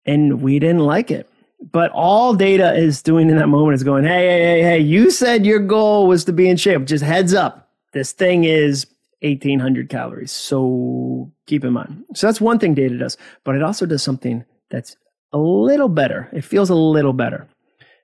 And 0.06 0.42
we 0.42 0.58
didn't 0.58 0.80
like 0.80 1.12
it. 1.12 1.30
But 1.72 1.92
all 1.92 2.34
data 2.34 2.74
is 2.74 3.02
doing 3.02 3.30
in 3.30 3.38
that 3.38 3.50
moment 3.50 3.76
is 3.76 3.84
going, 3.84 4.04
hey, 4.04 4.28
hey, 4.28 4.42
hey, 4.42 4.62
hey, 4.64 4.80
you 4.80 5.12
said 5.12 5.46
your 5.46 5.60
goal 5.60 6.08
was 6.08 6.26
to 6.26 6.34
be 6.34 6.50
in 6.50 6.58
shape. 6.58 6.86
Just 6.86 7.04
heads 7.04 7.34
up. 7.34 7.70
This 7.94 8.14
thing 8.14 8.44
is 8.44 8.88
1800 9.22 9.90
calories. 9.90 10.32
So 10.32 11.32
keep 11.48 11.64
in 11.64 11.74
mind. 11.74 12.06
So 12.14 12.28
that's 12.28 12.42
one 12.42 12.60
thing 12.60 12.74
data 12.74 12.98
does, 12.98 13.18
but 13.44 13.56
it 13.56 13.64
also 13.64 13.86
does 13.86 14.04
something 14.04 14.46
that's 14.70 14.96
a 15.34 15.38
little 15.38 15.90
better. 15.90 16.30
It 16.34 16.44
feels 16.44 16.70
a 16.70 16.76
little 16.76 17.14
better. 17.14 17.48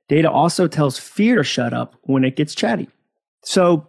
Data 0.09 0.29
also 0.29 0.67
tells 0.67 0.99
fear 0.99 1.37
to 1.37 1.43
shut 1.43 1.73
up 1.73 1.95
when 2.03 2.23
it 2.23 2.35
gets 2.35 2.55
chatty. 2.55 2.89
So 3.43 3.87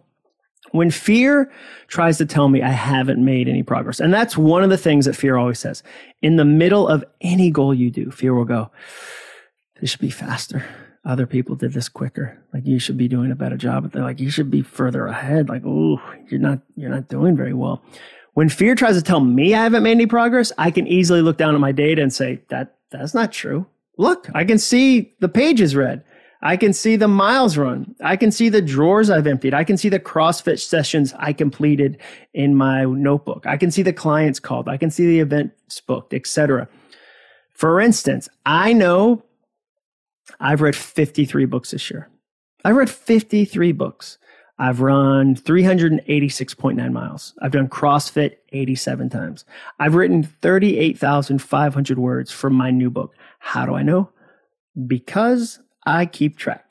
when 0.71 0.91
fear 0.91 1.51
tries 1.87 2.17
to 2.17 2.25
tell 2.25 2.49
me 2.49 2.61
I 2.61 2.69
haven't 2.69 3.23
made 3.23 3.47
any 3.47 3.63
progress, 3.63 3.99
and 3.99 4.13
that's 4.13 4.37
one 4.37 4.63
of 4.63 4.69
the 4.69 4.77
things 4.77 5.05
that 5.05 5.15
fear 5.15 5.37
always 5.37 5.59
says, 5.59 5.83
in 6.21 6.35
the 6.35 6.45
middle 6.45 6.87
of 6.87 7.03
any 7.21 7.51
goal 7.51 7.73
you 7.73 7.91
do, 7.91 8.11
fear 8.11 8.33
will 8.33 8.45
go, 8.45 8.71
this 9.79 9.91
should 9.91 10.01
be 10.01 10.09
faster. 10.09 10.65
Other 11.05 11.27
people 11.27 11.55
did 11.55 11.73
this 11.73 11.87
quicker. 11.87 12.41
Like 12.53 12.65
you 12.65 12.79
should 12.79 12.97
be 12.97 13.07
doing 13.07 13.31
a 13.31 13.35
better 13.35 13.57
job. 13.57 13.91
They're 13.91 14.01
like, 14.01 14.19
you 14.19 14.31
should 14.31 14.49
be 14.49 14.63
further 14.63 15.05
ahead. 15.05 15.49
Like, 15.49 15.61
oh, 15.65 16.01
you're 16.29 16.39
not, 16.39 16.59
you're 16.75 16.89
not 16.89 17.09
doing 17.09 17.37
very 17.37 17.53
well. 17.53 17.83
When 18.33 18.49
fear 18.49 18.75
tries 18.75 18.95
to 18.95 19.01
tell 19.01 19.19
me 19.19 19.53
I 19.53 19.63
haven't 19.63 19.83
made 19.83 19.91
any 19.91 20.07
progress, 20.07 20.51
I 20.57 20.71
can 20.71 20.87
easily 20.87 21.21
look 21.21 21.37
down 21.37 21.53
at 21.53 21.61
my 21.61 21.71
data 21.71 22.01
and 22.01 22.11
say, 22.11 22.41
that, 22.49 22.75
that's 22.91 23.13
not 23.13 23.31
true. 23.31 23.67
Look, 23.97 24.27
I 24.33 24.43
can 24.43 24.57
see 24.57 25.13
the 25.19 25.29
pages 25.29 25.75
read. 25.75 26.03
I 26.41 26.57
can 26.57 26.73
see 26.73 26.95
the 26.95 27.07
miles 27.07 27.57
run. 27.57 27.95
I 28.03 28.17
can 28.17 28.31
see 28.31 28.49
the 28.49 28.61
drawers 28.61 29.09
I've 29.09 29.25
emptied. 29.25 29.53
I 29.53 29.63
can 29.63 29.77
see 29.77 29.89
the 29.89 29.99
CrossFit 29.99 30.59
sessions 30.59 31.13
I 31.17 31.33
completed 31.33 31.99
in 32.33 32.55
my 32.55 32.83
notebook. 32.83 33.45
I 33.47 33.57
can 33.57 33.71
see 33.71 33.81
the 33.81 33.93
clients 33.93 34.39
called. 34.39 34.67
I 34.67 34.77
can 34.77 34.91
see 34.91 35.05
the 35.05 35.19
events 35.21 35.81
booked, 35.81 36.13
etc. 36.13 36.67
For 37.53 37.79
instance, 37.79 38.27
I 38.45 38.73
know 38.73 39.23
I've 40.39 40.61
read 40.61 40.75
53 40.75 41.45
books 41.45 41.71
this 41.71 41.89
year. 41.89 42.09
I've 42.63 42.75
read 42.75 42.89
53 42.89 43.71
books. 43.71 44.17
I've 44.57 44.79
run 44.79 45.35
386.9 45.35 46.91
miles. 46.91 47.33
I've 47.41 47.51
done 47.51 47.67
CrossFit 47.67 48.37
87 48.53 49.09
times. 49.09 49.43
I've 49.79 49.95
written 49.95 50.23
38,500 50.23 51.99
words 51.99 52.31
from 52.31 52.53
my 52.53 52.71
new 52.71 52.89
book. 52.89 53.13
How 53.39 53.65
do 53.65 53.75
I 53.75 53.83
know? 53.83 54.09
Because 54.87 55.59
I 55.85 56.05
keep 56.05 56.37
track. 56.37 56.64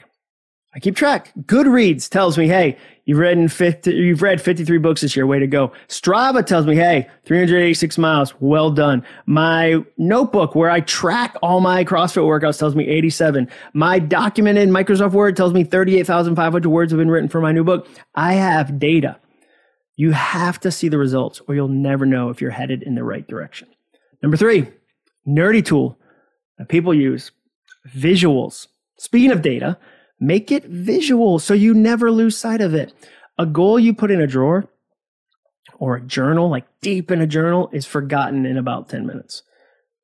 I 0.75 0.81
keep 0.81 0.97
track. 0.97 1.33
Goodreads 1.43 2.09
tells 2.09 2.37
me, 2.37 2.49
hey, 2.49 2.76
you've 3.04 3.19
read 3.19 3.52
50, 3.52 3.93
you've 3.93 4.23
read 4.23 4.40
53 4.40 4.78
books 4.78 5.02
this 5.02 5.14
year. 5.14 5.25
Way 5.25 5.38
to 5.38 5.47
go. 5.47 5.71
Strava 5.87 6.45
tells 6.45 6.66
me, 6.66 6.75
hey, 6.75 7.09
386 7.26 7.97
miles. 7.97 8.35
Well 8.40 8.73
done. 8.73 9.04
My 9.26 9.85
notebook 9.99 10.57
where 10.57 10.71
I 10.71 10.81
track 10.81 11.37
all 11.43 11.61
my 11.61 11.85
CrossFit 11.85 12.25
workouts 12.25 12.59
tells 12.59 12.75
me 12.75 12.88
87. 12.88 13.49
My 13.73 14.00
document 14.00 14.59
in 14.59 14.71
Microsoft 14.71 15.12
Word 15.12 15.37
tells 15.37 15.52
me 15.52 15.62
38,500 15.62 16.66
words 16.66 16.90
have 16.90 16.99
been 16.99 17.11
written 17.11 17.28
for 17.28 17.40
my 17.40 17.52
new 17.52 17.62
book. 17.62 17.87
I 18.16 18.35
have 18.35 18.81
data. 18.81 19.16
You 19.95 20.11
have 20.11 20.59
to 20.61 20.73
see 20.73 20.88
the 20.88 20.99
results 20.99 21.40
or 21.47 21.54
you'll 21.54 21.69
never 21.69 22.04
know 22.04 22.31
if 22.31 22.40
you're 22.40 22.50
headed 22.50 22.83
in 22.83 22.97
the 22.97 23.04
right 23.04 23.26
direction. 23.28 23.69
Number 24.23 24.37
three, 24.37 24.66
nerdy 25.25 25.64
tool 25.64 25.97
that 26.59 26.69
people 26.69 26.93
use 26.93 27.31
visuals. 27.95 28.66
Speaking 28.97 29.31
of 29.31 29.40
data, 29.40 29.78
make 30.26 30.50
it 30.50 30.64
visual 30.64 31.38
so 31.38 31.54
you 31.54 31.75
never 31.75 32.11
lose 32.11 32.37
sight 32.37 32.61
of 32.61 32.75
it. 32.75 32.93
A 33.38 33.47
goal 33.47 33.78
you 33.78 33.95
put 33.95 34.11
in 34.11 34.21
a 34.21 34.26
drawer 34.26 34.69
or 35.78 35.97
a 35.97 36.00
journal, 36.00 36.49
like 36.49 36.66
deep 36.81 37.11
in 37.11 37.21
a 37.21 37.26
journal, 37.26 37.69
is 37.73 37.87
forgotten 37.87 38.47
in 38.47 38.57
about 38.57 38.88
10 38.88 39.07
minutes. 39.07 39.43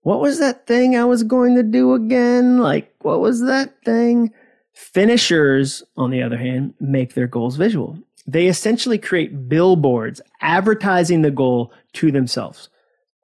What 0.03 0.21
was 0.21 0.39
that 0.39 0.67
thing 0.67 0.97
I 0.97 1.05
was 1.05 1.23
going 1.23 1.55
to 1.57 1.63
do 1.63 1.95
again? 1.95 2.59
Like, 2.59 2.95
what 3.03 3.21
was 3.21 3.43
that 3.43 3.83
thing? 3.85 4.33
Finishers, 4.73 5.83
on 5.97 6.11
the 6.11 6.23
other 6.23 6.39
hand, 6.39 6.75
make 6.81 7.15
their 7.15 7.27
goals 7.27 7.57
visual. 7.57 7.99
they 8.27 8.47
essentially 8.47 8.99
create 8.99 9.49
billboards 9.49 10.21
advertising 10.41 11.23
the 11.23 11.31
goal 11.31 11.73
to 11.95 12.13
themselves. 12.13 12.69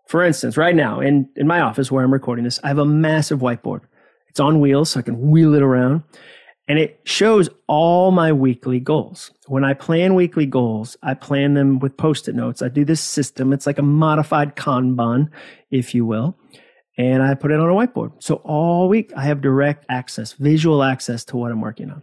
For 0.08 0.24
instance, 0.24 0.56
right 0.56 0.74
now 0.74 1.00
in, 1.00 1.28
in 1.36 1.46
my 1.46 1.60
office 1.60 1.90
where 1.90 2.02
I'm 2.02 2.12
recording 2.12 2.44
this, 2.44 2.60
I 2.64 2.68
have 2.68 2.78
a 2.78 2.84
massive 2.84 3.40
whiteboard. 3.40 3.82
It's 4.28 4.40
on 4.40 4.60
wheels 4.60 4.90
so 4.90 5.00
I 5.00 5.02
can 5.02 5.30
wheel 5.30 5.54
it 5.54 5.62
around 5.62 6.02
and 6.68 6.78
it 6.78 7.00
shows 7.04 7.48
all 7.68 8.10
my 8.10 8.32
weekly 8.32 8.80
goals. 8.80 9.30
When 9.46 9.64
I 9.64 9.74
plan 9.74 10.14
weekly 10.14 10.46
goals, 10.46 10.96
I 11.02 11.14
plan 11.14 11.54
them 11.54 11.78
with 11.78 11.96
post 11.96 12.28
it 12.28 12.34
notes. 12.34 12.62
I 12.62 12.68
do 12.68 12.84
this 12.84 13.00
system. 13.00 13.52
It's 13.52 13.66
like 13.66 13.78
a 13.78 13.82
modified 13.82 14.56
Kanban, 14.56 15.30
if 15.70 15.94
you 15.94 16.04
will. 16.04 16.36
And 16.98 17.22
I 17.22 17.34
put 17.34 17.50
it 17.50 17.60
on 17.60 17.68
a 17.68 17.74
whiteboard. 17.74 18.12
So 18.18 18.36
all 18.36 18.88
week 18.88 19.12
I 19.16 19.22
have 19.24 19.40
direct 19.42 19.84
access, 19.88 20.32
visual 20.32 20.82
access 20.82 21.24
to 21.26 21.36
what 21.36 21.52
I'm 21.52 21.60
working 21.60 21.90
on. 21.90 22.02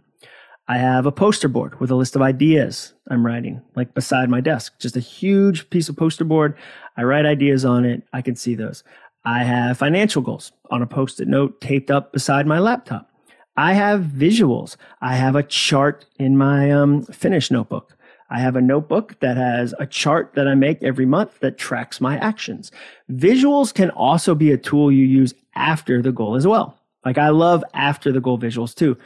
I 0.66 0.78
have 0.78 1.04
a 1.04 1.12
poster 1.12 1.48
board 1.48 1.78
with 1.78 1.90
a 1.90 1.94
list 1.94 2.16
of 2.16 2.22
ideas 2.22 2.94
I'm 3.10 3.26
writing, 3.26 3.60
like 3.76 3.92
beside 3.92 4.30
my 4.30 4.40
desk, 4.40 4.78
just 4.78 4.96
a 4.96 5.00
huge 5.00 5.68
piece 5.68 5.90
of 5.90 5.96
poster 5.96 6.24
board. 6.24 6.56
I 6.96 7.02
write 7.02 7.26
ideas 7.26 7.66
on 7.66 7.84
it. 7.84 8.02
I 8.14 8.22
can 8.22 8.34
see 8.34 8.54
those. 8.54 8.82
I 9.26 9.42
have 9.42 9.76
financial 9.76 10.22
goals 10.22 10.52
on 10.70 10.80
a 10.80 10.86
post 10.86 11.20
it 11.20 11.28
note 11.28 11.60
taped 11.60 11.90
up 11.90 12.14
beside 12.14 12.46
my 12.46 12.60
laptop. 12.60 13.10
I 13.56 13.74
have 13.74 14.02
visuals. 14.02 14.76
I 15.00 15.14
have 15.14 15.36
a 15.36 15.42
chart 15.42 16.06
in 16.18 16.36
my 16.36 16.70
um, 16.70 17.02
finish 17.04 17.50
notebook. 17.50 17.96
I 18.30 18.38
have 18.38 18.56
a 18.56 18.60
notebook 18.60 19.20
that 19.20 19.36
has 19.36 19.74
a 19.78 19.86
chart 19.86 20.32
that 20.34 20.48
I 20.48 20.54
make 20.54 20.82
every 20.82 21.06
month 21.06 21.38
that 21.40 21.58
tracks 21.58 22.00
my 22.00 22.18
actions. 22.18 22.72
Visuals 23.10 23.72
can 23.72 23.90
also 23.90 24.34
be 24.34 24.50
a 24.50 24.58
tool 24.58 24.90
you 24.90 25.04
use 25.04 25.34
after 25.54 26.02
the 26.02 26.10
goal 26.10 26.34
as 26.34 26.46
well. 26.46 26.78
Like 27.04 27.18
I 27.18 27.28
love 27.28 27.62
after 27.74 28.10
the 28.10 28.20
goal 28.20 28.38
visuals 28.38 28.74
too. 28.74 28.96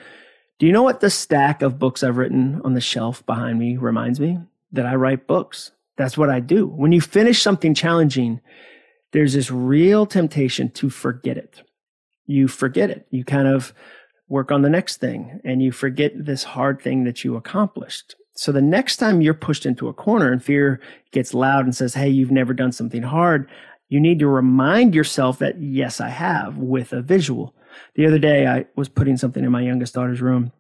Do 0.58 0.66
you 0.66 0.72
know 0.72 0.82
what 0.82 1.00
the 1.00 1.10
stack 1.10 1.62
of 1.62 1.78
books 1.78 2.02
I've 2.02 2.16
written 2.16 2.60
on 2.64 2.74
the 2.74 2.80
shelf 2.80 3.24
behind 3.26 3.58
me 3.58 3.76
reminds 3.76 4.18
me? 4.18 4.38
That 4.72 4.86
I 4.86 4.94
write 4.94 5.26
books. 5.26 5.72
That's 5.96 6.16
what 6.16 6.30
I 6.30 6.40
do. 6.40 6.66
When 6.66 6.92
you 6.92 7.00
finish 7.00 7.42
something 7.42 7.74
challenging, 7.74 8.40
there's 9.12 9.34
this 9.34 9.50
real 9.50 10.06
temptation 10.06 10.70
to 10.72 10.90
forget 10.90 11.36
it. 11.36 11.62
You 12.26 12.48
forget 12.48 12.90
it. 12.90 13.06
You 13.10 13.24
kind 13.24 13.48
of 13.48 13.72
work 14.28 14.52
on 14.52 14.62
the 14.62 14.70
next 14.70 14.98
thing 14.98 15.40
and 15.44 15.62
you 15.62 15.72
forget 15.72 16.12
this 16.14 16.44
hard 16.44 16.80
thing 16.80 17.04
that 17.04 17.24
you 17.24 17.36
accomplished. 17.36 18.14
So 18.34 18.52
the 18.52 18.62
next 18.62 18.98
time 18.98 19.20
you're 19.20 19.34
pushed 19.34 19.66
into 19.66 19.88
a 19.88 19.94
corner 19.94 20.30
and 20.30 20.42
fear 20.42 20.80
gets 21.12 21.34
loud 21.34 21.64
and 21.64 21.74
says, 21.74 21.94
Hey, 21.94 22.08
you've 22.08 22.30
never 22.30 22.54
done 22.54 22.72
something 22.72 23.02
hard, 23.02 23.50
you 23.88 24.00
need 24.00 24.18
to 24.18 24.28
remind 24.28 24.94
yourself 24.94 25.38
that, 25.38 25.60
yes, 25.60 26.00
I 26.00 26.08
have 26.08 26.58
with 26.58 26.92
a 26.92 27.02
visual. 27.02 27.54
The 27.94 28.06
other 28.06 28.18
day, 28.18 28.46
I 28.46 28.66
was 28.76 28.88
putting 28.88 29.16
something 29.16 29.42
in 29.42 29.50
my 29.50 29.62
youngest 29.62 29.94
daughter's 29.94 30.20
room 30.20 30.52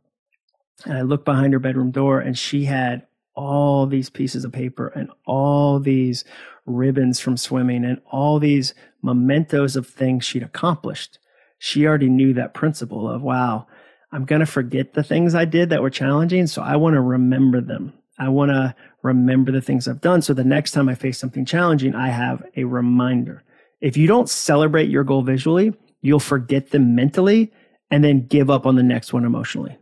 and 0.84 0.96
I 0.96 1.02
looked 1.02 1.24
behind 1.24 1.52
her 1.52 1.58
bedroom 1.58 1.90
door 1.90 2.20
and 2.20 2.38
she 2.38 2.64
had 2.64 3.06
all 3.34 3.86
these 3.86 4.10
pieces 4.10 4.44
of 4.44 4.52
paper 4.52 4.88
and 4.88 5.10
all 5.26 5.78
these 5.78 6.24
ribbons 6.66 7.20
from 7.20 7.36
swimming 7.36 7.84
and 7.84 8.00
all 8.10 8.38
these 8.38 8.74
mementos 9.02 9.76
of 9.76 9.86
things 9.86 10.24
she'd 10.24 10.42
accomplished 10.42 11.18
she 11.58 11.86
already 11.86 12.08
knew 12.08 12.34
that 12.34 12.54
principle 12.54 13.08
of, 13.08 13.22
wow, 13.22 13.66
I'm 14.12 14.24
going 14.24 14.40
to 14.40 14.46
forget 14.46 14.94
the 14.94 15.02
things 15.02 15.34
I 15.34 15.44
did 15.44 15.70
that 15.70 15.82
were 15.82 15.90
challenging. 15.90 16.46
So 16.46 16.62
I 16.62 16.76
want 16.76 16.94
to 16.94 17.00
remember 17.00 17.60
them. 17.60 17.92
I 18.18 18.28
want 18.28 18.50
to 18.50 18.74
remember 19.02 19.52
the 19.52 19.60
things 19.60 19.86
I've 19.86 20.00
done. 20.00 20.22
So 20.22 20.34
the 20.34 20.44
next 20.44 20.72
time 20.72 20.88
I 20.88 20.94
face 20.94 21.18
something 21.18 21.44
challenging, 21.44 21.94
I 21.94 22.08
have 22.08 22.42
a 22.56 22.64
reminder. 22.64 23.44
If 23.80 23.96
you 23.96 24.06
don't 24.06 24.28
celebrate 24.28 24.88
your 24.88 25.04
goal 25.04 25.22
visually, 25.22 25.74
you'll 26.00 26.20
forget 26.20 26.70
them 26.70 26.94
mentally 26.94 27.52
and 27.90 28.02
then 28.02 28.26
give 28.26 28.50
up 28.50 28.66
on 28.66 28.76
the 28.76 28.82
next 28.82 29.12
one 29.12 29.24
emotionally. 29.24 29.76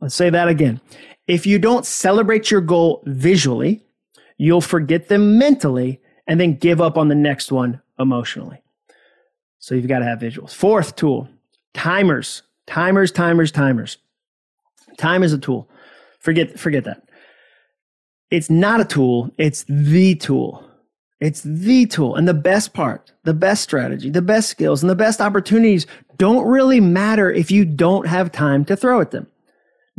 Let's 0.00 0.14
say 0.14 0.30
that 0.30 0.48
again. 0.48 0.80
If 1.26 1.46
you 1.46 1.58
don't 1.58 1.86
celebrate 1.86 2.50
your 2.50 2.60
goal 2.60 3.02
visually, 3.06 3.84
you'll 4.38 4.60
forget 4.60 5.08
them 5.08 5.38
mentally 5.38 6.00
and 6.26 6.40
then 6.40 6.54
give 6.54 6.80
up 6.80 6.96
on 6.96 7.08
the 7.08 7.14
next 7.14 7.52
one 7.52 7.80
emotionally. 7.98 8.60
So 9.58 9.74
you've 9.74 9.88
got 9.88 10.00
to 10.00 10.04
have 10.04 10.18
visuals. 10.20 10.54
Fourth 10.54 10.96
tool, 10.96 11.28
timers. 11.74 12.42
Timers, 12.66 13.10
timers, 13.10 13.50
timers. 13.50 13.96
Time 14.98 15.22
is 15.22 15.32
a 15.32 15.38
tool. 15.38 15.68
Forget 16.20 16.58
forget 16.60 16.84
that. 16.84 17.08
It's 18.30 18.50
not 18.50 18.80
a 18.80 18.84
tool, 18.84 19.30
it's 19.38 19.64
the 19.68 20.14
tool. 20.14 20.64
It's 21.20 21.40
the 21.42 21.86
tool. 21.86 22.14
And 22.14 22.28
the 22.28 22.34
best 22.34 22.74
part, 22.74 23.12
the 23.24 23.34
best 23.34 23.62
strategy, 23.62 24.10
the 24.10 24.22
best 24.22 24.50
skills, 24.50 24.82
and 24.82 24.90
the 24.90 24.94
best 24.94 25.20
opportunities 25.20 25.86
don't 26.18 26.46
really 26.46 26.80
matter 26.80 27.32
if 27.32 27.50
you 27.50 27.64
don't 27.64 28.06
have 28.06 28.30
time 28.30 28.64
to 28.66 28.76
throw 28.76 29.00
at 29.00 29.12
them. 29.12 29.26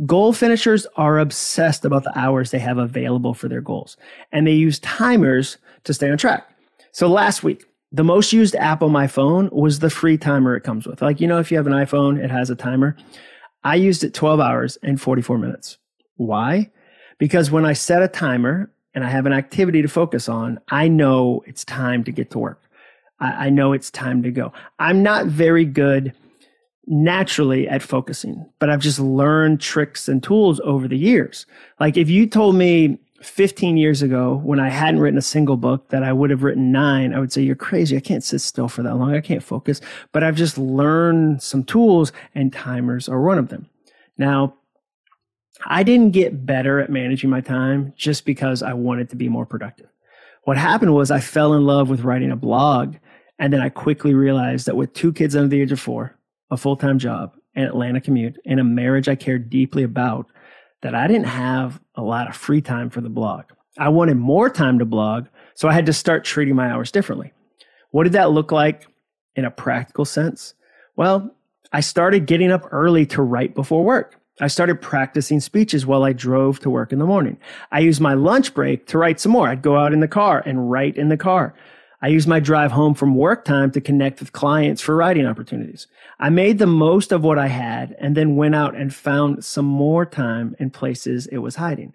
Goal 0.06 0.32
finishers 0.32 0.86
are 0.96 1.18
obsessed 1.18 1.84
about 1.84 2.04
the 2.04 2.18
hours 2.18 2.50
they 2.52 2.58
have 2.58 2.78
available 2.78 3.34
for 3.34 3.48
their 3.48 3.60
goals, 3.60 3.96
and 4.32 4.46
they 4.46 4.52
use 4.52 4.78
timers 4.78 5.58
to 5.84 5.92
stay 5.92 6.10
on 6.10 6.16
track. 6.16 6.48
So 6.92 7.08
last 7.08 7.42
week, 7.42 7.64
the 7.92 8.04
most 8.04 8.32
used 8.32 8.54
app 8.56 8.82
on 8.82 8.92
my 8.92 9.06
phone 9.06 9.48
was 9.50 9.80
the 9.80 9.90
free 9.90 10.16
timer 10.16 10.54
it 10.56 10.62
comes 10.62 10.86
with. 10.86 11.02
Like, 11.02 11.20
you 11.20 11.26
know, 11.26 11.38
if 11.38 11.50
you 11.50 11.56
have 11.56 11.66
an 11.66 11.72
iPhone, 11.72 12.22
it 12.22 12.30
has 12.30 12.50
a 12.50 12.54
timer. 12.54 12.96
I 13.64 13.74
used 13.74 14.04
it 14.04 14.14
12 14.14 14.40
hours 14.40 14.78
and 14.82 15.00
44 15.00 15.38
minutes. 15.38 15.78
Why? 16.16 16.70
Because 17.18 17.50
when 17.50 17.66
I 17.66 17.72
set 17.72 18.02
a 18.02 18.08
timer 18.08 18.70
and 18.94 19.04
I 19.04 19.08
have 19.08 19.26
an 19.26 19.32
activity 19.32 19.82
to 19.82 19.88
focus 19.88 20.28
on, 20.28 20.60
I 20.68 20.88
know 20.88 21.42
it's 21.46 21.64
time 21.64 22.04
to 22.04 22.12
get 22.12 22.30
to 22.30 22.38
work. 22.38 22.62
I, 23.18 23.46
I 23.46 23.50
know 23.50 23.72
it's 23.72 23.90
time 23.90 24.22
to 24.22 24.30
go. 24.30 24.52
I'm 24.78 25.02
not 25.02 25.26
very 25.26 25.64
good 25.64 26.14
naturally 26.86 27.68
at 27.68 27.82
focusing, 27.82 28.48
but 28.58 28.70
I've 28.70 28.80
just 28.80 28.98
learned 28.98 29.60
tricks 29.60 30.08
and 30.08 30.22
tools 30.22 30.60
over 30.64 30.88
the 30.88 30.96
years. 30.96 31.46
Like 31.78 31.96
if 31.96 32.08
you 32.08 32.26
told 32.26 32.54
me 32.54 32.98
15 33.22 33.76
years 33.76 34.02
ago 34.02 34.40
when 34.44 34.58
I 34.58 34.70
hadn't 34.70 35.00
written 35.00 35.18
a 35.18 35.22
single 35.22 35.56
book 35.56 35.90
that 35.90 36.02
I 36.02 36.12
would 36.12 36.30
have 36.30 36.42
written 36.42 36.72
nine, 36.72 37.14
I 37.14 37.20
would 37.20 37.32
say, 37.32 37.42
You're 37.42 37.56
crazy. 37.56 37.96
I 37.96 38.00
can't 38.00 38.24
sit 38.24 38.40
still 38.40 38.68
for 38.68 38.82
that 38.82 38.96
long. 38.96 39.14
I 39.14 39.20
can't 39.20 39.42
focus. 39.42 39.80
But 40.12 40.24
I've 40.24 40.36
just 40.36 40.58
learned 40.58 41.42
some 41.42 41.64
tools, 41.64 42.12
and 42.34 42.52
timers 42.52 43.08
are 43.08 43.20
one 43.20 43.38
of 43.38 43.48
them. 43.48 43.68
Now, 44.16 44.54
I 45.66 45.82
didn't 45.82 46.12
get 46.12 46.46
better 46.46 46.80
at 46.80 46.90
managing 46.90 47.30
my 47.30 47.40
time 47.40 47.92
just 47.96 48.24
because 48.24 48.62
I 48.62 48.72
wanted 48.72 49.10
to 49.10 49.16
be 49.16 49.28
more 49.28 49.44
productive. 49.44 49.88
What 50.44 50.56
happened 50.56 50.94
was 50.94 51.10
I 51.10 51.20
fell 51.20 51.52
in 51.52 51.66
love 51.66 51.90
with 51.90 52.00
writing 52.00 52.30
a 52.30 52.36
blog. 52.36 52.96
And 53.38 53.52
then 53.52 53.60
I 53.60 53.70
quickly 53.70 54.14
realized 54.14 54.66
that 54.66 54.76
with 54.76 54.92
two 54.92 55.12
kids 55.12 55.34
under 55.34 55.48
the 55.48 55.60
age 55.60 55.72
of 55.72 55.80
four, 55.80 56.16
a 56.50 56.56
full 56.56 56.76
time 56.76 56.98
job, 56.98 57.34
an 57.54 57.64
Atlanta 57.64 58.00
commute, 58.00 58.38
and 58.44 58.60
a 58.60 58.64
marriage 58.64 59.08
I 59.08 59.14
cared 59.14 59.48
deeply 59.48 59.82
about, 59.82 60.26
that 60.82 60.94
I 60.94 61.06
didn't 61.06 61.26
have 61.26 61.80
a 61.94 62.02
lot 62.02 62.28
of 62.28 62.36
free 62.36 62.60
time 62.60 62.90
for 62.90 63.00
the 63.00 63.08
blog. 63.08 63.44
I 63.78 63.88
wanted 63.88 64.16
more 64.16 64.50
time 64.50 64.78
to 64.78 64.84
blog, 64.84 65.26
so 65.54 65.68
I 65.68 65.72
had 65.72 65.86
to 65.86 65.92
start 65.92 66.24
treating 66.24 66.56
my 66.56 66.70
hours 66.70 66.90
differently. 66.90 67.32
What 67.90 68.04
did 68.04 68.12
that 68.12 68.30
look 68.30 68.52
like 68.52 68.86
in 69.36 69.44
a 69.44 69.50
practical 69.50 70.04
sense? 70.04 70.54
Well, 70.96 71.34
I 71.72 71.80
started 71.80 72.26
getting 72.26 72.50
up 72.50 72.66
early 72.72 73.06
to 73.06 73.22
write 73.22 73.54
before 73.54 73.84
work. 73.84 74.16
I 74.40 74.48
started 74.48 74.80
practicing 74.80 75.40
speeches 75.40 75.86
while 75.86 76.02
I 76.02 76.12
drove 76.12 76.60
to 76.60 76.70
work 76.70 76.92
in 76.92 76.98
the 76.98 77.06
morning. 77.06 77.36
I 77.72 77.80
used 77.80 78.00
my 78.00 78.14
lunch 78.14 78.54
break 78.54 78.86
to 78.86 78.98
write 78.98 79.20
some 79.20 79.32
more. 79.32 79.48
I'd 79.48 79.62
go 79.62 79.76
out 79.76 79.92
in 79.92 80.00
the 80.00 80.08
car 80.08 80.42
and 80.46 80.70
write 80.70 80.96
in 80.96 81.10
the 81.10 81.16
car. 81.16 81.54
I 82.02 82.08
used 82.08 82.26
my 82.26 82.40
drive 82.40 82.72
home 82.72 82.94
from 82.94 83.14
work 83.14 83.44
time 83.44 83.70
to 83.72 83.80
connect 83.80 84.20
with 84.20 84.32
clients 84.32 84.80
for 84.80 84.96
writing 84.96 85.26
opportunities. 85.26 85.86
I 86.18 86.30
made 86.30 86.58
the 86.58 86.66
most 86.66 87.12
of 87.12 87.22
what 87.22 87.38
I 87.38 87.48
had 87.48 87.94
and 88.00 88.16
then 88.16 88.36
went 88.36 88.54
out 88.54 88.74
and 88.74 88.94
found 88.94 89.44
some 89.44 89.66
more 89.66 90.06
time 90.06 90.56
in 90.58 90.70
places 90.70 91.26
it 91.26 91.38
was 91.38 91.56
hiding. 91.56 91.92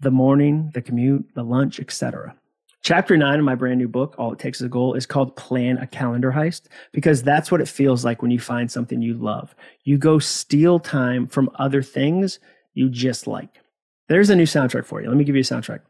The 0.00 0.10
morning, 0.10 0.72
the 0.74 0.82
commute, 0.82 1.26
the 1.36 1.44
lunch, 1.44 1.78
etc. 1.78 2.34
Chapter 2.82 3.16
nine 3.16 3.38
of 3.38 3.44
my 3.44 3.54
brand 3.54 3.78
new 3.78 3.86
book, 3.86 4.16
All 4.18 4.32
It 4.32 4.40
Takes 4.40 4.60
is 4.60 4.66
a 4.66 4.68
Goal, 4.68 4.94
is 4.94 5.06
called 5.06 5.36
Plan 5.36 5.78
a 5.78 5.86
Calendar 5.86 6.32
Heist 6.32 6.62
because 6.90 7.22
that's 7.22 7.52
what 7.52 7.60
it 7.60 7.68
feels 7.68 8.04
like 8.04 8.22
when 8.22 8.32
you 8.32 8.40
find 8.40 8.72
something 8.72 9.00
you 9.00 9.14
love. 9.14 9.54
You 9.84 9.98
go 9.98 10.18
steal 10.18 10.80
time 10.80 11.28
from 11.28 11.48
other 11.54 11.80
things 11.80 12.40
you 12.74 12.90
just 12.90 13.28
like. 13.28 13.60
There's 14.08 14.30
a 14.30 14.36
new 14.36 14.46
soundtrack 14.46 14.84
for 14.84 15.00
you. 15.00 15.06
Let 15.06 15.16
me 15.16 15.22
give 15.22 15.36
you 15.36 15.42
a 15.42 15.44
soundtrack. 15.44 15.82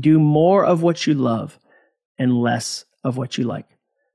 Do 0.00 0.18
more 0.18 0.64
of 0.64 0.82
what 0.82 1.06
you 1.06 1.12
love 1.12 1.58
and 2.18 2.36
less 2.36 2.84
of 3.02 3.16
what 3.16 3.38
you 3.38 3.44
like. 3.44 3.66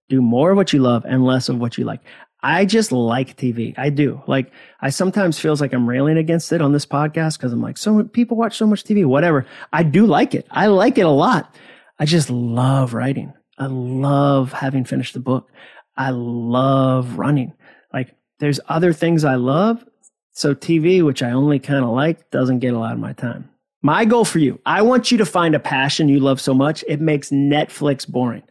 Do 0.09 0.21
more 0.21 0.51
of 0.51 0.57
what 0.57 0.73
you 0.73 0.79
love 0.79 1.05
and 1.05 1.23
less 1.23 1.49
of 1.49 1.59
what 1.59 1.77
you 1.77 1.85
like. 1.85 2.01
I 2.41 2.65
just 2.65 2.91
like 2.91 3.35
TV. 3.35 3.77
I 3.77 3.89
do. 3.89 4.21
Like 4.25 4.51
I 4.79 4.89
sometimes 4.89 5.38
feels 5.38 5.59
like 5.59 5.73
I'm 5.73 5.88
railing 5.88 6.17
against 6.17 6.51
it 6.53 6.62
on 6.62 6.71
this 6.71 6.85
podcast 6.85 7.38
because 7.38 7.51
I'm 7.51 7.62
like, 7.62 7.77
so 7.77 8.03
people 8.03 8.38
watch 8.38 8.57
so 8.57 8.65
much 8.65 8.83
TV, 8.83 9.05
whatever. 9.05 9.45
I 9.73 9.83
do 9.83 10.05
like 10.05 10.33
it. 10.33 10.47
I 10.49 10.67
like 10.67 10.97
it 10.97 11.05
a 11.05 11.09
lot. 11.09 11.55
I 11.99 12.05
just 12.05 12.29
love 12.29 12.93
writing. 12.93 13.33
I 13.57 13.65
love 13.65 14.53
having 14.53 14.85
finished 14.85 15.13
the 15.13 15.19
book. 15.19 15.51
I 15.97 16.12
love 16.12 17.17
running. 17.17 17.53
Like 17.93 18.15
there's 18.39 18.62
other 18.69 18.93
things 18.93 19.25
I 19.25 19.35
love. 19.35 19.83
So 20.31 20.55
TV, 20.55 21.03
which 21.03 21.21
I 21.21 21.31
only 21.31 21.59
kind 21.59 21.83
of 21.83 21.91
like, 21.91 22.31
doesn't 22.31 22.59
get 22.59 22.73
a 22.73 22.79
lot 22.79 22.93
of 22.93 22.99
my 22.99 23.12
time. 23.12 23.49
My 23.82 24.04
goal 24.04 24.26
for 24.26 24.39
you, 24.39 24.60
I 24.65 24.82
want 24.82 25.12
you 25.12 25.18
to 25.20 25.26
find 25.26 25.56
a 25.56 25.60
passion 25.60 26.10
you 26.10 26.20
love 26.20 26.42
so 26.42 26.54
much 26.54 26.84
it 26.88 27.00
makes 27.00 27.30
Netflix 27.30 28.08
boring. 28.08 28.44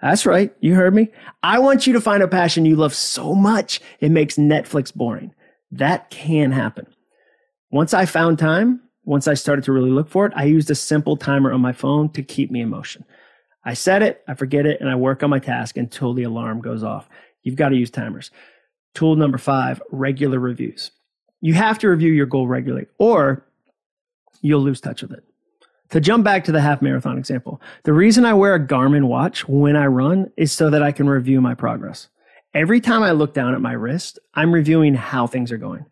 That's 0.00 0.26
right. 0.26 0.52
You 0.60 0.74
heard 0.74 0.94
me. 0.94 1.08
I 1.44 1.60
want 1.60 1.86
you 1.86 1.92
to 1.92 2.00
find 2.00 2.22
a 2.22 2.28
passion 2.28 2.64
you 2.64 2.74
love 2.74 2.92
so 2.92 3.34
much 3.34 3.80
it 4.00 4.10
makes 4.10 4.34
Netflix 4.34 4.92
boring. 4.92 5.32
That 5.70 6.10
can 6.10 6.50
happen. 6.50 6.86
Once 7.70 7.94
I 7.94 8.06
found 8.06 8.40
time, 8.40 8.80
once 9.04 9.28
I 9.28 9.34
started 9.34 9.64
to 9.64 9.72
really 9.72 9.90
look 9.90 10.08
for 10.08 10.26
it, 10.26 10.32
I 10.34 10.44
used 10.44 10.70
a 10.70 10.74
simple 10.74 11.16
timer 11.16 11.52
on 11.52 11.60
my 11.60 11.72
phone 11.72 12.10
to 12.10 12.22
keep 12.22 12.50
me 12.50 12.60
in 12.60 12.68
motion. 12.68 13.04
I 13.64 13.74
set 13.74 14.02
it, 14.02 14.22
I 14.26 14.34
forget 14.34 14.66
it, 14.66 14.80
and 14.80 14.90
I 14.90 14.96
work 14.96 15.22
on 15.22 15.30
my 15.30 15.38
task 15.38 15.76
until 15.76 16.12
the 16.14 16.24
alarm 16.24 16.60
goes 16.60 16.82
off. 16.82 17.08
You've 17.42 17.56
got 17.56 17.68
to 17.68 17.76
use 17.76 17.90
timers. 17.90 18.32
Tool 18.94 19.14
number 19.14 19.38
five 19.38 19.80
regular 19.90 20.40
reviews. 20.40 20.90
You 21.40 21.54
have 21.54 21.78
to 21.78 21.88
review 21.88 22.12
your 22.12 22.26
goal 22.26 22.48
regularly, 22.48 22.86
or 22.98 23.46
you'll 24.42 24.60
lose 24.60 24.80
touch 24.80 25.02
with 25.02 25.12
it. 25.12 25.24
To 25.90 26.00
jump 26.00 26.24
back 26.24 26.44
to 26.44 26.52
the 26.52 26.60
half 26.60 26.80
marathon 26.80 27.18
example, 27.18 27.60
the 27.84 27.92
reason 27.92 28.24
I 28.24 28.34
wear 28.34 28.54
a 28.54 28.66
Garmin 28.66 29.04
watch 29.08 29.46
when 29.48 29.76
I 29.76 29.86
run 29.86 30.30
is 30.36 30.52
so 30.52 30.70
that 30.70 30.82
I 30.82 30.92
can 30.92 31.08
review 31.08 31.40
my 31.40 31.54
progress. 31.54 32.08
Every 32.54 32.80
time 32.80 33.02
I 33.02 33.12
look 33.12 33.34
down 33.34 33.54
at 33.54 33.60
my 33.60 33.72
wrist, 33.72 34.18
I'm 34.34 34.52
reviewing 34.52 34.94
how 34.94 35.26
things 35.26 35.52
are 35.52 35.58
going. 35.58 35.86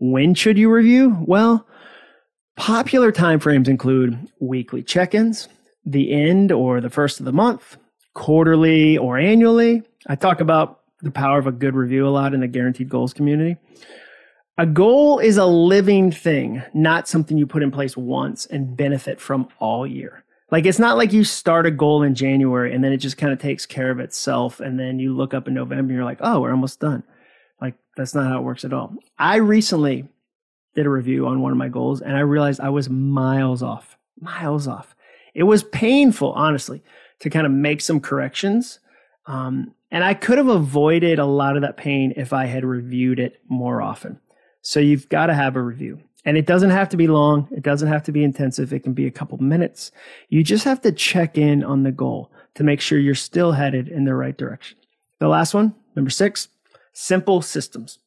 When 0.00 0.34
should 0.34 0.58
you 0.58 0.70
review? 0.70 1.16
Well, 1.26 1.66
popular 2.56 3.10
timeframes 3.10 3.68
include 3.68 4.18
weekly 4.40 4.82
check-ins, 4.82 5.48
the 5.84 6.12
end 6.12 6.52
or 6.52 6.80
the 6.80 6.90
first 6.90 7.18
of 7.18 7.24
the 7.24 7.32
month, 7.32 7.76
quarterly 8.14 8.98
or 8.98 9.18
annually. 9.18 9.82
I 10.06 10.14
talk 10.14 10.40
about 10.40 10.80
the 11.00 11.10
power 11.10 11.38
of 11.38 11.46
a 11.46 11.52
good 11.52 11.74
review 11.74 12.06
a 12.06 12.10
lot 12.10 12.34
in 12.34 12.40
the 12.40 12.48
guaranteed 12.48 12.88
goals 12.88 13.12
community. 13.12 13.56
A 14.60 14.66
goal 14.66 15.20
is 15.20 15.36
a 15.36 15.46
living 15.46 16.10
thing, 16.10 16.64
not 16.74 17.06
something 17.06 17.38
you 17.38 17.46
put 17.46 17.62
in 17.62 17.70
place 17.70 17.96
once 17.96 18.44
and 18.44 18.76
benefit 18.76 19.20
from 19.20 19.48
all 19.60 19.86
year. 19.86 20.24
Like 20.50 20.66
it's 20.66 20.80
not 20.80 20.96
like 20.96 21.12
you 21.12 21.22
start 21.22 21.66
a 21.66 21.70
goal 21.70 22.02
in 22.02 22.16
January 22.16 22.74
and 22.74 22.82
then 22.82 22.92
it 22.92 22.96
just 22.96 23.16
kind 23.16 23.32
of 23.32 23.38
takes 23.38 23.66
care 23.66 23.92
of 23.92 24.00
itself. 24.00 24.58
And 24.58 24.76
then 24.76 24.98
you 24.98 25.14
look 25.14 25.32
up 25.32 25.46
in 25.46 25.54
November 25.54 25.90
and 25.90 25.90
you're 25.92 26.04
like, 26.04 26.18
oh, 26.22 26.40
we're 26.40 26.50
almost 26.50 26.80
done. 26.80 27.04
Like 27.60 27.74
that's 27.96 28.16
not 28.16 28.26
how 28.26 28.38
it 28.38 28.42
works 28.42 28.64
at 28.64 28.72
all. 28.72 28.96
I 29.16 29.36
recently 29.36 30.08
did 30.74 30.86
a 30.86 30.90
review 30.90 31.28
on 31.28 31.40
one 31.40 31.52
of 31.52 31.58
my 31.58 31.68
goals 31.68 32.00
and 32.00 32.16
I 32.16 32.20
realized 32.20 32.58
I 32.58 32.70
was 32.70 32.90
miles 32.90 33.62
off, 33.62 33.96
miles 34.18 34.66
off. 34.66 34.96
It 35.34 35.44
was 35.44 35.62
painful, 35.62 36.32
honestly, 36.32 36.82
to 37.20 37.30
kind 37.30 37.46
of 37.46 37.52
make 37.52 37.80
some 37.80 38.00
corrections. 38.00 38.80
Um, 39.26 39.76
and 39.92 40.02
I 40.02 40.14
could 40.14 40.38
have 40.38 40.48
avoided 40.48 41.20
a 41.20 41.26
lot 41.26 41.54
of 41.54 41.62
that 41.62 41.76
pain 41.76 42.14
if 42.16 42.32
I 42.32 42.46
had 42.46 42.64
reviewed 42.64 43.20
it 43.20 43.40
more 43.48 43.80
often. 43.80 44.18
So 44.68 44.80
you've 44.80 45.08
got 45.08 45.28
to 45.28 45.34
have 45.34 45.56
a 45.56 45.62
review. 45.62 45.98
And 46.26 46.36
it 46.36 46.44
doesn't 46.44 46.68
have 46.68 46.90
to 46.90 46.98
be 46.98 47.06
long. 47.06 47.48
It 47.50 47.62
doesn't 47.62 47.88
have 47.88 48.02
to 48.02 48.12
be 48.12 48.22
intensive. 48.22 48.70
It 48.70 48.80
can 48.80 48.92
be 48.92 49.06
a 49.06 49.10
couple 49.10 49.38
minutes. 49.38 49.92
You 50.28 50.44
just 50.44 50.66
have 50.66 50.82
to 50.82 50.92
check 50.92 51.38
in 51.38 51.64
on 51.64 51.84
the 51.84 51.90
goal 51.90 52.30
to 52.56 52.64
make 52.64 52.82
sure 52.82 52.98
you're 52.98 53.14
still 53.14 53.52
headed 53.52 53.88
in 53.88 54.04
the 54.04 54.14
right 54.14 54.36
direction. 54.36 54.76
The 55.20 55.28
last 55.28 55.54
one, 55.54 55.74
number 55.96 56.10
six, 56.10 56.48
simple 56.92 57.40
systems. 57.40 57.98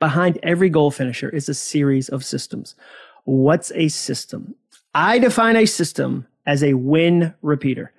Behind 0.00 0.40
every 0.42 0.70
goal 0.70 0.90
finisher 0.90 1.28
is 1.28 1.48
a 1.48 1.54
series 1.54 2.08
of 2.08 2.24
systems. 2.24 2.74
What's 3.22 3.70
a 3.76 3.86
system? 3.86 4.56
I 4.92 5.20
define 5.20 5.54
a 5.54 5.66
system 5.66 6.26
as 6.46 6.64
a 6.64 6.74
win 6.74 7.32
repeater. 7.42 7.92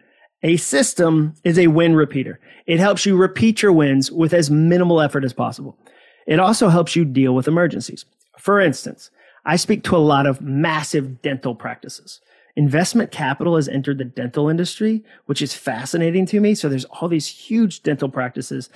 A 0.43 0.57
system 0.57 1.35
is 1.45 1.57
a 1.57 1.67
win 1.67 1.95
repeater. 1.95 2.41
It 2.65 2.81
helps 2.81 3.05
you 3.05 3.15
repeat 3.15 3.61
your 3.61 3.71
wins 3.71 4.11
with 4.11 4.33
as 4.33 4.51
minimal 4.51 4.99
effort 4.99 5.23
as 5.23 5.31
possible. 5.31 5.77
It 6.25 6.39
also 6.39 6.69
helps 6.69 6.95
you 6.95 7.05
deal 7.05 7.35
with 7.35 7.47
emergencies. 7.47 8.05
For 8.37 8.59
instance, 8.59 9.11
I 9.45 9.55
speak 9.55 9.83
to 9.83 9.95
a 9.95 9.97
lot 9.97 10.25
of 10.25 10.41
massive 10.41 11.21
dental 11.21 11.55
practices. 11.55 12.19
Investment 12.55 13.11
capital 13.11 13.57
has 13.57 13.67
entered 13.67 13.97
the 13.97 14.05
dental 14.05 14.47
industry, 14.47 15.03
which 15.25 15.41
is 15.41 15.53
fascinating 15.53 16.25
to 16.27 16.39
me. 16.39 16.55
So 16.55 16.69
there's 16.69 16.85
all 16.85 17.09
these 17.09 17.27
huge 17.27 17.83
dental 17.83 18.07
practices, 18.07 18.69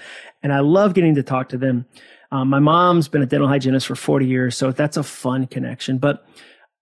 and 0.43 0.51
I 0.51 0.59
love 0.59 0.93
getting 0.93 1.15
to 1.15 1.23
talk 1.23 1.49
to 1.49 1.57
them. 1.57 1.85
Um, 2.31 2.49
my 2.49 2.59
mom's 2.59 3.07
been 3.07 3.21
a 3.21 3.25
dental 3.25 3.47
hygienist 3.47 3.87
for 3.87 3.95
40 3.95 4.25
years, 4.27 4.57
so 4.57 4.71
that's 4.71 4.97
a 4.97 5.03
fun 5.03 5.47
connection. 5.47 5.97
But 5.97 6.27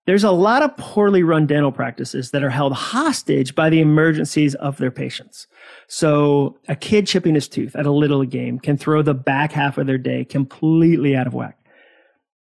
there's 0.08 0.24
a 0.24 0.32
lot 0.32 0.64
of 0.64 0.76
poorly 0.78 1.22
run 1.22 1.46
dental 1.46 1.72
practices 1.72 2.32
that 2.32 2.42
are 2.42 2.50
held 2.50 2.72
hostage 2.72 3.54
by 3.54 3.70
the 3.70 3.82
emergencies 3.82 4.56
of 4.56 4.78
their 4.78 4.90
patients. 4.90 5.48
So 5.90 6.58
a 6.70 6.78
kid 6.78 7.08
chipping 7.08 7.36
his 7.36 7.50
tooth 7.50 7.76
at 7.76 7.86
a 7.86 7.92
little 7.92 8.24
game 8.24 8.58
can 8.58 8.78
throw 8.78 9.02
the 9.02 9.14
back 9.14 9.52
half 9.52 9.78
of 9.78 9.86
their 9.86 9.98
day 9.98 10.24
completely 10.24 11.14
out 11.14 11.28
of 11.28 11.34
whack. 11.34 11.60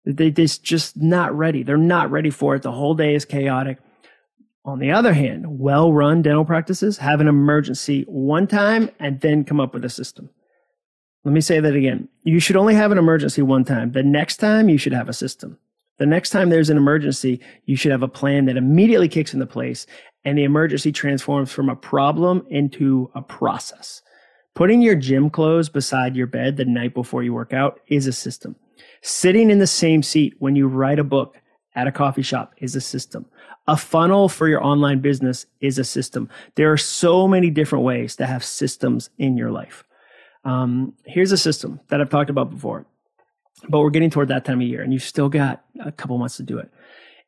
They, 0.06 0.30
they're 0.30 0.46
just 0.46 0.96
not 0.96 1.36
ready. 1.36 1.64
They're 1.64 1.76
not 1.76 2.12
ready 2.12 2.30
for 2.30 2.54
it. 2.54 2.62
The 2.62 2.72
whole 2.72 2.94
day 2.94 3.16
is 3.16 3.26
chaotic. 3.26 3.80
On 4.64 4.78
the 4.78 4.92
other 4.92 5.14
hand, 5.14 5.60
well 5.60 5.92
run 5.92 6.22
dental 6.22 6.46
practices 6.46 7.00
have 7.00 7.20
an 7.20 7.28
emergency 7.28 8.04
one 8.04 8.46
time 8.46 8.92
and 9.00 9.22
then 9.22 9.44
come 9.44 9.60
up 9.60 9.74
with 9.74 9.84
a 9.84 9.90
system. 9.90 10.30
Let 11.24 11.34
me 11.34 11.42
say 11.42 11.60
that 11.60 11.76
again. 11.76 12.10
You 12.24 12.40
should 12.40 12.58
only 12.58 12.76
have 12.76 12.92
an 12.92 13.00
emergency 13.00 13.42
one 13.42 13.66
time. 13.66 13.94
The 13.94 14.04
next 14.04 14.38
time, 14.38 14.70
you 14.70 14.78
should 14.78 14.94
have 14.94 15.10
a 15.10 15.14
system. 15.14 15.58
The 16.00 16.06
next 16.06 16.30
time 16.32 16.50
there's 16.50 16.70
an 16.70 16.78
emergency, 16.78 17.42
you 17.66 17.76
should 17.76 17.92
have 17.92 18.04
a 18.04 18.08
plan 18.08 18.46
that 18.46 18.58
immediately 18.58 19.10
kicks 19.10 19.34
into 19.34 19.46
place 19.46 19.86
and 20.26 20.38
the 20.38 20.44
emergency 20.44 20.92
transforms 20.92 21.52
from 21.52 21.70
a 21.70 21.76
problem 21.76 22.46
into 22.50 23.12
a 23.16 23.22
process. 23.22 24.02
Putting 24.56 24.82
your 24.82 24.96
gym 24.96 25.30
clothes 25.30 25.70
beside 25.70 26.16
your 26.16 26.28
bed 26.28 26.58
the 26.58 26.66
night 26.66 26.94
before 26.94 27.24
you 27.24 27.34
work 27.34 27.54
out 27.54 27.80
is 27.88 28.08
a 28.08 28.14
system. 28.14 28.56
Sitting 29.02 29.50
in 29.50 29.60
the 29.60 29.68
same 29.68 30.02
seat 30.02 30.36
when 30.40 30.56
you 30.56 30.68
write 30.68 31.00
a 31.00 31.04
book 31.04 31.38
at 31.76 31.88
a 31.88 31.92
coffee 31.92 32.22
shop 32.22 32.54
is 32.58 32.76
a 32.76 32.82
system. 32.82 33.26
A 33.68 33.78
funnel 33.78 34.30
for 34.30 34.48
your 34.48 34.64
online 34.64 35.00
business 35.00 35.46
is 35.62 35.78
a 35.78 35.84
system. 35.84 36.30
There 36.56 36.72
are 36.72 36.78
so 36.78 37.28
many 37.28 37.50
different 37.50 37.86
ways 37.86 38.16
to 38.18 38.26
have 38.26 38.44
systems 38.44 39.10
in 39.18 39.38
your 39.38 39.52
life. 39.52 39.84
Um, 40.44 40.94
here's 41.06 41.32
a 41.32 41.38
system 41.38 41.80
that 41.90 42.02
I've 42.02 42.10
talked 42.10 42.30
about 42.30 42.50
before 42.50 42.86
but 43.68 43.80
we're 43.80 43.90
getting 43.90 44.10
toward 44.10 44.30
that 44.30 44.46
time 44.46 44.62
of 44.62 44.68
year 44.68 44.82
and 44.82 44.94
you've 44.94 45.04
still 45.04 45.30
got 45.30 45.64
a 45.84 45.92
couple 45.92 46.18
months 46.18 46.38
to 46.38 46.44
do 46.44 46.58
it. 46.58 46.72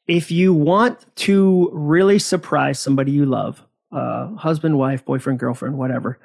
If 0.07 0.31
you 0.31 0.53
want 0.53 1.05
to 1.17 1.69
really 1.73 2.19
surprise 2.19 2.79
somebody 2.79 3.11
you 3.11 3.25
love, 3.25 3.63
uh, 3.91 4.35
husband, 4.35 4.77
wife, 4.77 5.05
boyfriend, 5.05 5.39
girlfriend, 5.39 5.77
whatever, 5.77 6.19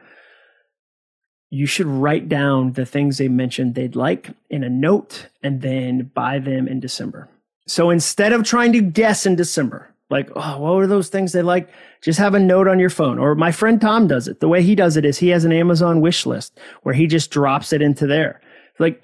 you 1.50 1.66
should 1.66 1.86
write 1.86 2.28
down 2.28 2.72
the 2.72 2.86
things 2.86 3.18
they 3.18 3.28
mentioned 3.28 3.74
they'd 3.74 3.96
like 3.96 4.30
in 4.50 4.64
a 4.64 4.68
note 4.68 5.28
and 5.42 5.60
then 5.60 6.10
buy 6.14 6.38
them 6.38 6.66
in 6.66 6.80
December. 6.80 7.28
So 7.66 7.90
instead 7.90 8.32
of 8.32 8.44
trying 8.44 8.72
to 8.72 8.80
guess 8.80 9.26
in 9.26 9.36
December, 9.36 9.92
like, 10.08 10.30
oh, 10.36 10.58
what 10.58 10.76
were 10.76 10.86
those 10.86 11.08
things 11.08 11.32
they 11.32 11.42
like? 11.42 11.68
Just 12.00 12.18
have 12.18 12.34
a 12.34 12.40
note 12.40 12.68
on 12.68 12.78
your 12.78 12.90
phone. 12.90 13.18
Or 13.18 13.34
my 13.34 13.50
friend 13.50 13.80
Tom 13.80 14.06
does 14.06 14.28
it. 14.28 14.38
The 14.40 14.48
way 14.48 14.62
he 14.62 14.74
does 14.74 14.96
it 14.96 15.04
is 15.04 15.18
he 15.18 15.28
has 15.28 15.44
an 15.44 15.52
Amazon 15.52 16.00
wish 16.00 16.26
list 16.26 16.58
where 16.82 16.94
he 16.94 17.06
just 17.06 17.30
drops 17.30 17.72
it 17.72 17.82
into 17.82 18.06
there. 18.06 18.40
Like, 18.78 19.02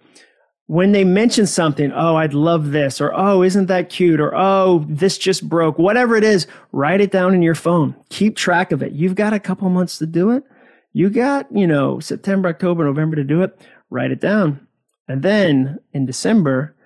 when 0.66 0.92
they 0.92 1.04
mention 1.04 1.46
something, 1.46 1.92
oh, 1.92 2.16
I'd 2.16 2.34
love 2.34 2.70
this, 2.70 3.00
or 3.00 3.12
oh, 3.14 3.42
isn't 3.42 3.66
that 3.66 3.90
cute, 3.90 4.20
or 4.20 4.34
oh, 4.34 4.84
this 4.88 5.18
just 5.18 5.48
broke, 5.48 5.78
whatever 5.78 6.16
it 6.16 6.24
is, 6.24 6.46
write 6.70 7.00
it 7.00 7.10
down 7.10 7.34
in 7.34 7.42
your 7.42 7.54
phone. 7.54 7.94
Keep 8.10 8.36
track 8.36 8.72
of 8.72 8.82
it. 8.82 8.92
You've 8.92 9.14
got 9.14 9.32
a 9.32 9.40
couple 9.40 9.68
months 9.70 9.98
to 9.98 10.06
do 10.06 10.30
it. 10.30 10.44
You 10.92 11.10
got, 11.10 11.46
you 11.54 11.66
know, 11.66 12.00
September, 12.00 12.48
October, 12.48 12.84
November 12.84 13.16
to 13.16 13.24
do 13.24 13.42
it. 13.42 13.58
Write 13.90 14.12
it 14.12 14.20
down. 14.20 14.66
And 15.08 15.22
then 15.22 15.78
in 15.92 16.06
December, 16.06 16.76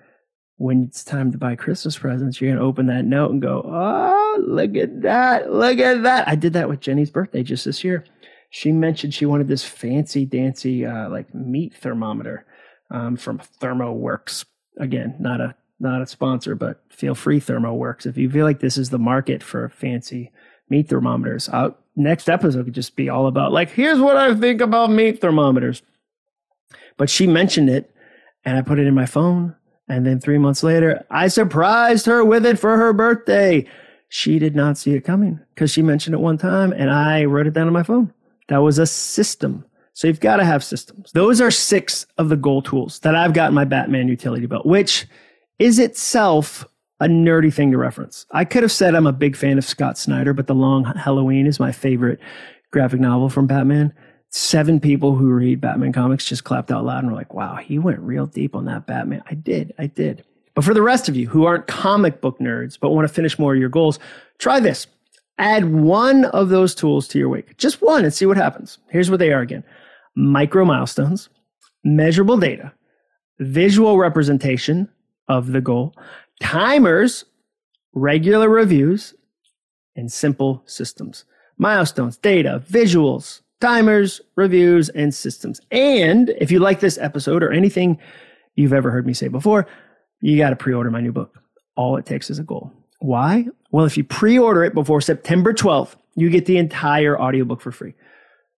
when 0.57 0.85
it's 0.89 1.03
time 1.03 1.31
to 1.31 1.37
buy 1.37 1.55
Christmas 1.55 1.97
presents, 1.97 2.41
you're 2.41 2.49
going 2.49 2.59
to 2.59 2.65
open 2.65 2.87
that 2.87 3.05
note 3.05 3.31
and 3.31 3.41
go, 3.41 3.61
oh, 3.63 4.43
look 4.45 4.75
at 4.75 5.01
that. 5.03 5.51
Look 5.51 5.77
at 5.77 6.03
that. 6.03 6.27
I 6.27 6.35
did 6.35 6.53
that 6.53 6.67
with 6.67 6.79
Jenny's 6.79 7.11
birthday 7.11 7.43
just 7.43 7.65
this 7.65 7.83
year. 7.83 8.05
She 8.49 8.71
mentioned 8.71 9.13
she 9.13 9.25
wanted 9.25 9.47
this 9.47 9.63
fancy 9.63 10.25
dancy, 10.25 10.85
uh, 10.85 11.09
like 11.09 11.33
meat 11.35 11.75
thermometer 11.75 12.45
um, 12.89 13.17
from 13.17 13.39
ThermoWorks. 13.61 14.45
Again, 14.77 15.15
not 15.19 15.41
a 15.41 15.55
not 15.79 16.01
a 16.01 16.07
sponsor, 16.07 16.55
but 16.55 16.81
feel 16.89 17.15
free 17.15 17.39
ThermoWorks. 17.39 18.05
If 18.05 18.17
you 18.17 18.29
feel 18.29 18.45
like 18.45 18.59
this 18.59 18.77
is 18.77 18.89
the 18.89 18.97
market 18.97 19.43
for 19.43 19.69
fancy 19.69 20.31
meat 20.69 20.89
thermometers, 20.89 21.49
I'll, 21.49 21.77
next 21.95 22.29
episode 22.29 22.65
could 22.65 22.73
just 22.73 22.95
be 22.95 23.09
all 23.09 23.27
about 23.27 23.51
like, 23.51 23.69
here's 23.69 23.99
what 23.99 24.17
I 24.17 24.33
think 24.35 24.61
about 24.61 24.91
meat 24.91 25.21
thermometers. 25.21 25.81
But 26.97 27.09
she 27.09 27.27
mentioned 27.27 27.69
it, 27.69 27.93
and 28.43 28.57
I 28.57 28.61
put 28.61 28.79
it 28.79 28.87
in 28.87 28.95
my 28.95 29.05
phone. 29.05 29.55
And 29.87 30.05
then 30.05 30.19
three 30.19 30.37
months 30.37 30.63
later, 30.63 31.05
I 31.09 31.27
surprised 31.27 32.07
her 32.07 32.25
with 32.25 32.45
it 32.45 32.59
for 32.59 32.75
her 32.75 32.91
birthday. 32.91 33.65
She 34.09 34.39
did 34.39 34.55
not 34.55 34.77
see 34.77 34.93
it 34.93 35.01
coming 35.01 35.39
because 35.53 35.71
she 35.71 35.81
mentioned 35.81 36.13
it 36.13 36.19
one 36.19 36.37
time, 36.37 36.73
and 36.73 36.89
I 36.89 37.25
wrote 37.25 37.47
it 37.47 37.53
down 37.53 37.67
on 37.67 37.73
my 37.73 37.83
phone. 37.83 38.13
That 38.47 38.57
was 38.57 38.79
a 38.79 38.85
system. 38.85 39.65
So 39.97 40.05
you've 40.05 40.19
got 40.19 40.37
to 40.37 40.45
have 40.45 40.63
systems. 40.63 41.11
Those 41.13 41.41
are 41.41 41.49
six 41.49 42.05
of 42.19 42.29
the 42.29 42.35
goal 42.35 42.61
tools 42.61 42.99
that 42.99 43.15
I've 43.15 43.33
got 43.33 43.47
in 43.47 43.55
my 43.55 43.65
Batman 43.65 44.07
utility 44.07 44.45
belt, 44.45 44.63
which 44.63 45.07
is 45.57 45.79
itself 45.79 46.67
a 46.99 47.07
nerdy 47.07 47.51
thing 47.51 47.71
to 47.71 47.79
reference. 47.79 48.27
I 48.29 48.45
could 48.45 48.61
have 48.61 48.71
said 48.71 48.93
I'm 48.93 49.07
a 49.07 49.11
big 49.11 49.35
fan 49.35 49.57
of 49.57 49.65
Scott 49.65 49.97
Snyder, 49.97 50.33
but 50.33 50.45
The 50.45 50.53
Long 50.53 50.83
Halloween 50.83 51.47
is 51.47 51.59
my 51.59 51.71
favorite 51.71 52.19
graphic 52.71 52.99
novel 52.99 53.27
from 53.27 53.47
Batman. 53.47 53.91
Seven 54.29 54.79
people 54.79 55.15
who 55.15 55.31
read 55.31 55.61
Batman 55.61 55.93
comics 55.93 56.25
just 56.25 56.43
clapped 56.43 56.69
out 56.69 56.85
loud 56.85 56.99
and 56.99 57.11
were 57.11 57.17
like, 57.17 57.33
wow, 57.33 57.55
he 57.55 57.79
went 57.79 57.97
real 57.97 58.27
deep 58.27 58.55
on 58.55 58.65
that 58.65 58.85
Batman. 58.85 59.23
I 59.31 59.33
did. 59.33 59.73
I 59.79 59.87
did. 59.87 60.23
But 60.53 60.63
for 60.63 60.75
the 60.75 60.83
rest 60.83 61.09
of 61.09 61.15
you 61.15 61.27
who 61.27 61.45
aren't 61.45 61.65
comic 61.65 62.21
book 62.21 62.37
nerds 62.37 62.77
but 62.79 62.91
want 62.91 63.07
to 63.07 63.13
finish 63.13 63.39
more 63.39 63.55
of 63.55 63.59
your 63.59 63.69
goals, 63.69 63.97
try 64.37 64.59
this. 64.59 64.85
Add 65.39 65.73
one 65.73 66.25
of 66.25 66.49
those 66.49 66.75
tools 66.75 67.07
to 67.07 67.17
your 67.17 67.29
week. 67.29 67.57
Just 67.57 67.81
one 67.81 68.03
and 68.03 68.13
see 68.13 68.27
what 68.27 68.37
happens. 68.37 68.77
Here's 68.89 69.09
what 69.09 69.17
they 69.17 69.33
are 69.33 69.41
again 69.41 69.63
micro 70.17 70.65
milestones, 70.65 71.29
measurable 71.83 72.37
data, 72.37 72.73
visual 73.39 73.97
representation 73.97 74.89
of 75.29 75.51
the 75.51 75.61
goal, 75.61 75.93
timers 76.41 77.23
regular 77.93 78.49
reviews, 78.49 79.13
and 79.95 80.11
simple 80.11 80.61
systems. 80.65 81.25
Milestones, 81.57 82.17
data, 82.17 82.63
visuals, 82.69 83.41
timers, 83.59 84.21
reviews, 84.35 84.89
and 84.89 85.13
systems. 85.13 85.59
And 85.71 86.29
if 86.39 86.51
you 86.51 86.59
like 86.59 86.79
this 86.79 86.97
episode 86.99 87.41
or 87.41 87.51
anything 87.51 87.97
you've 88.55 88.73
ever 88.73 88.91
heard 88.91 89.07
me 89.07 89.13
say 89.13 89.27
before, 89.27 89.67
you 90.21 90.37
got 90.37 90.51
to 90.51 90.55
pre 90.55 90.73
order 90.73 90.91
my 90.91 91.01
new 91.01 91.11
book. 91.11 91.39
All 91.75 91.97
it 91.97 92.05
takes 92.05 92.29
is 92.29 92.39
a 92.39 92.43
goal. 92.43 92.71
Why? 92.99 93.47
Well, 93.71 93.85
if 93.85 93.97
you 93.97 94.03
pre 94.03 94.37
order 94.37 94.63
it 94.63 94.73
before 94.73 95.01
September 95.01 95.53
12th, 95.53 95.95
you 96.15 96.29
get 96.29 96.45
the 96.45 96.57
entire 96.57 97.19
audiobook 97.19 97.61
for 97.61 97.71
free. 97.71 97.93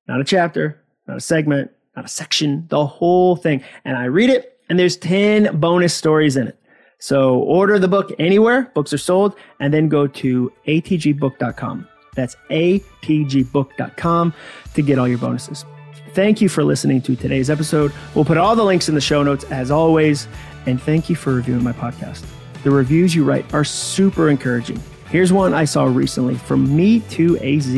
Not 0.08 0.22
a 0.22 0.26
chapter, 0.26 0.82
not 1.10 1.17
a 1.17 1.22
segment, 1.22 1.72
not 1.95 2.06
a 2.06 2.08
section, 2.08 2.65
the 2.69 2.86
whole 2.86 3.36
thing. 3.36 3.62
And 3.84 3.98
I 3.98 4.06
read 4.06 4.30
it, 4.30 4.58
and 4.69 4.80
there's 4.80 4.95
10 4.95 5.60
bonus 5.60 5.93
stories 5.93 6.38
in 6.38 6.48
it. 6.48 6.58
So 7.00 7.39
order 7.39 7.80
the 7.80 7.88
book 7.88 8.12
anywhere 8.19 8.72
books 8.74 8.93
are 8.93 8.98
sold, 8.98 9.36
and 9.60 9.74
then 9.74 9.89
go 9.89 10.06
to 10.08 10.54
atgbook.com. 10.67 11.88
That's 12.15 12.36
atgbook.com 12.50 14.34
to 14.74 14.82
get 14.82 15.00
all 15.00 15.08
your 15.08 15.17
bonuses. 15.17 15.65
Thank 16.13 16.41
you 16.41 16.50
for 16.50 16.63
listening 16.63 17.02
to 17.04 17.15
today's 17.15 17.50
episode. 17.50 17.91
We'll 18.13 18.26
put 18.26 18.38
all 18.38 18.56
the 18.56 18.63
links 18.63 18.89
in 18.89 18.95
the 18.95 19.02
show 19.02 19.24
notes 19.24 19.45
as 19.45 19.72
always. 19.72 20.28
And 20.65 20.82
thank 20.82 21.10
you 21.10 21.15
for 21.15 21.34
reviewing 21.36 21.63
my 21.63 21.72
podcast. 21.72 22.26
The 22.63 22.72
reviews 22.72 23.15
you 23.15 23.24
write 23.24 23.52
are 23.54 23.63
super 23.63 24.30
encouraging. 24.30 24.82
Here's 25.10 25.32
one 25.32 25.54
I 25.54 25.65
saw 25.65 25.86
recently 25.86 26.36
from 26.36 26.76
Me 26.76 27.00
to 27.12 27.38
AZ. 27.38 27.74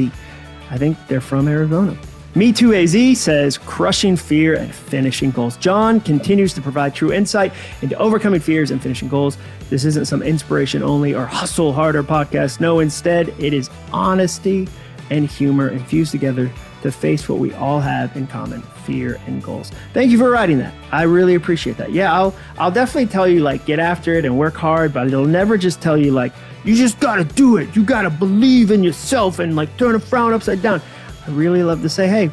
I 0.70 0.78
think 0.78 0.98
they're 1.08 1.22
from 1.22 1.48
Arizona. 1.48 1.98
Me 2.34 2.54
Too 2.54 2.74
AZ 2.74 3.20
says, 3.20 3.58
crushing 3.58 4.16
fear 4.16 4.56
and 4.56 4.74
finishing 4.74 5.32
goals. 5.32 5.58
Jon 5.58 6.00
continues 6.00 6.54
to 6.54 6.62
provide 6.62 6.96
true 6.96 7.12
insight 7.12 7.52
into 7.82 7.98
overcoming 7.98 8.40
fears 8.40 8.72
and 8.72 8.82
finishing 8.82 9.10
goals. 9.10 9.38
This 9.70 9.84
isn't 9.84 10.06
some 10.06 10.24
inspiration 10.24 10.82
only 10.82 11.14
or 11.14 11.26
hustle 11.26 11.74
harder 11.74 12.04
podcast. 12.04 12.62
No, 12.62 12.80
instead, 12.80 13.30
it 13.38 13.54
is 13.54 13.70
honesty 13.92 14.70
and 15.10 15.28
humor 15.28 15.68
infused 15.68 16.12
together 16.12 16.50
to 16.84 16.92
face 16.92 17.28
what 17.28 17.38
we 17.38 17.54
all 17.56 17.82
have 17.82 18.16
in 18.16 18.28
common 18.28 18.62
fear 18.86 19.20
and 19.28 19.44
goals. 19.44 19.70
Thank 19.94 20.10
you 20.10 20.18
for 20.18 20.30
writing 20.30 20.58
that. 20.60 20.74
I 20.90 21.04
really 21.04 21.36
appreciate 21.36 21.76
that. 21.78 21.92
Yeah, 21.92 22.14
I'll 22.14 22.34
I'll 22.58 22.72
definitely 22.72 23.08
tell 23.08 23.28
you 23.28 23.42
like 23.42 23.66
get 23.66 23.78
after 23.78 24.14
it 24.14 24.24
and 24.24 24.40
work 24.40 24.56
hard, 24.56 24.94
but 24.94 25.08
it'll 25.08 25.26
never 25.26 25.58
just 25.58 25.82
tell 25.82 25.98
you 25.98 26.12
like 26.12 26.32
you 26.64 26.76
just 26.76 27.00
got 27.02 27.18
to 27.18 27.24
do 27.24 27.58
it. 27.58 27.76
You 27.76 27.84
got 27.84 28.04
to 28.04 28.10
believe 28.10 28.72
in 28.72 28.84
yourself 28.84 29.40
and 29.40 29.56
like 29.56 29.76
turn 29.78 29.96
a 29.96 30.00
frown 30.00 30.34
upside 30.34 30.62
down. 30.62 30.82
I 31.28 31.32
really 31.32 31.64
love 31.64 31.82
to 31.82 31.90
say, 31.90 32.08
hey, 32.08 32.32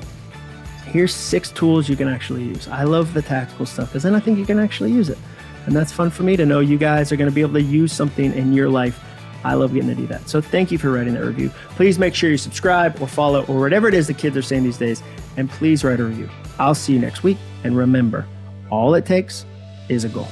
here's 0.87 1.15
six 1.15 1.51
tools 1.51 1.89
you 1.89 1.97
can 1.97 2.09
actually 2.09 2.45
use. 2.45 2.69
I 2.69 2.85
love 2.85 3.13
the 3.15 3.23
tactical 3.23 3.67
stuff 3.67 3.89
because 3.89 4.03
then 4.03 4.15
I 4.15 4.21
think 4.21 4.39
you 4.39 4.47
can 4.47 4.59
actually 4.59 4.93
use 4.93 5.09
it. 5.09 5.19
And 5.67 5.77
that's 5.77 5.93
fun 5.93 6.09
for 6.09 6.23
me 6.23 6.37
to 6.37 6.47
know 6.47 6.61
you 6.61 6.79
guys 6.79 7.13
are 7.13 7.17
going 7.17 7.29
to 7.29 7.35
be 7.35 7.43
able 7.43 7.55
to 7.55 7.63
use 7.63 7.93
something 7.93 8.33
in 8.33 8.53
your 8.53 8.71
life. 8.71 8.99
I 9.45 9.55
love 9.55 9.75
getting 9.75 9.91
to 9.91 9.95
do 9.95 10.07
that. 10.07 10.29
So 10.29 10.41
thank 10.41 10.73
you 10.73 10.79
for 10.79 10.91
writing 10.91 11.15
that 11.15 11.25
review. 11.25 11.51
Please 11.71 11.99
make 11.99 12.15
sure 12.15 12.31
you 12.31 12.39
subscribe 12.39 13.01
or 13.01 13.07
follow 13.07 13.45
or 13.45 13.61
whatever 13.61 13.87
it 13.87 13.95
is 13.95 14.07
the 14.07 14.15
kids 14.15 14.37
are 14.37 14.43
saying 14.43 14.65
these 14.65 14.79
days. 14.79 15.03
And 15.37 15.49
please 15.49 15.85
write 15.85 16.01
a 16.01 16.05
review. 16.05 16.29
I'll 16.59 16.75
see 16.75 16.95
you 16.95 16.99
next 16.99 17.23
week. 17.23 17.37
And 17.65 17.77
remember, 17.77 18.27
all 18.71 18.95
it 18.95 19.05
takes 19.05 19.45
is 19.89 20.05
a 20.05 20.09
goal. 20.09 20.29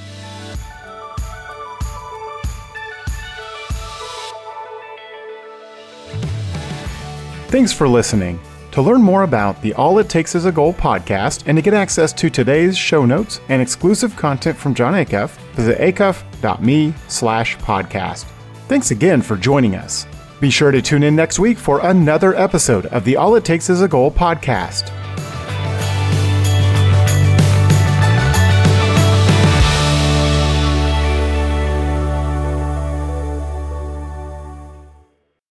Thanks 7.49 7.73
for 7.73 7.89
listening. 7.89 8.41
To 8.73 8.83
learn 8.83 9.01
more 9.01 9.23
about 9.23 9.63
the 9.63 9.73
All 9.75 9.99
It 9.99 10.09
Takes 10.09 10.35
Is 10.35 10.45
a 10.45 10.53
Goal 10.53 10.75
podcast 10.75 11.45
and 11.47 11.57
to 11.57 11.63
get 11.63 11.73
access 11.73 12.13
to 12.15 12.29
today's 12.29 12.77
show 12.77 13.07
notes 13.07 13.41
and 13.49 13.63
exclusive 13.63 14.15
content 14.17 14.57
from 14.59 14.75
Jon 14.75 14.93
Acuff, 14.93 15.31
visit 15.53 15.79
acuff.me 15.79 16.93
slash 17.09 17.57
podcast. 17.59 18.25
Thanks 18.69 18.91
again 18.91 19.23
for 19.23 19.37
joining 19.37 19.77
us. 19.77 20.07
Be 20.41 20.51
sure 20.51 20.71
to 20.73 20.83
tune 20.83 21.03
in 21.05 21.17
next 21.17 21.39
week 21.39 21.57
for 21.57 21.81
another 21.87 22.35
episode 22.35 22.87
of 22.87 23.05
the 23.05 23.17
All 23.17 23.37
It 23.37 23.45
Takes 23.45 23.71
Is 23.71 23.81
a 23.81 23.89
Goal 23.89 24.11
podcast. 24.11 24.91